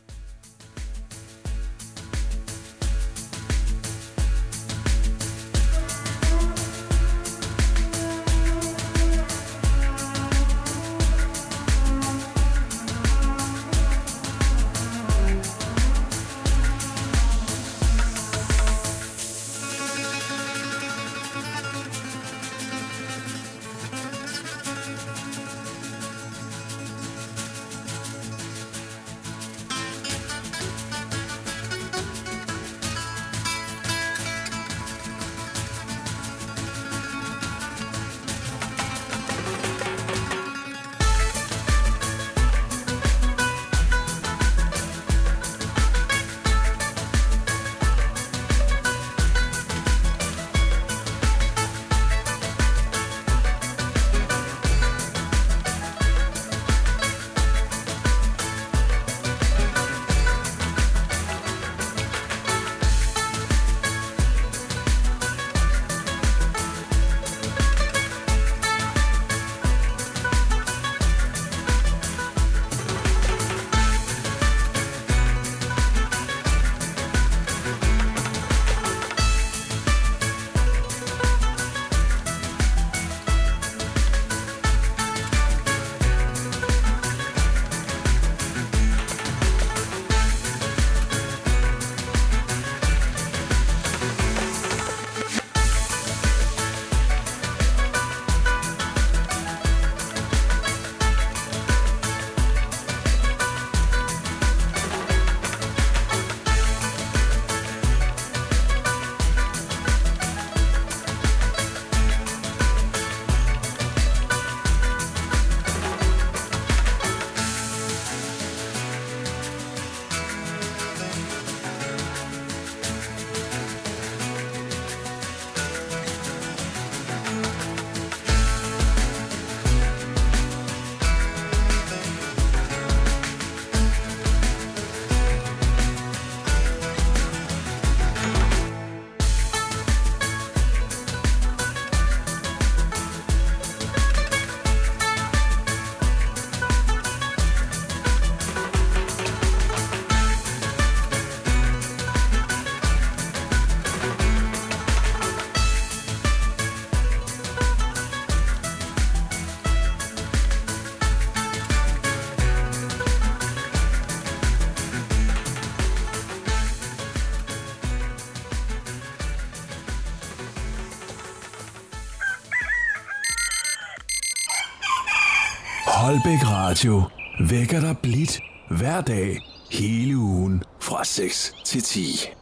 Holbæk 176.27 176.47
Radio 176.47 177.03
vækker 177.51 177.81
dig 177.81 177.99
blidt 178.03 178.41
hver 178.71 179.01
dag 179.01 179.39
hele 179.71 180.17
ugen 180.17 180.63
fra 180.81 181.05
6 181.05 181.55
til 181.65 181.83
10. 181.83 182.36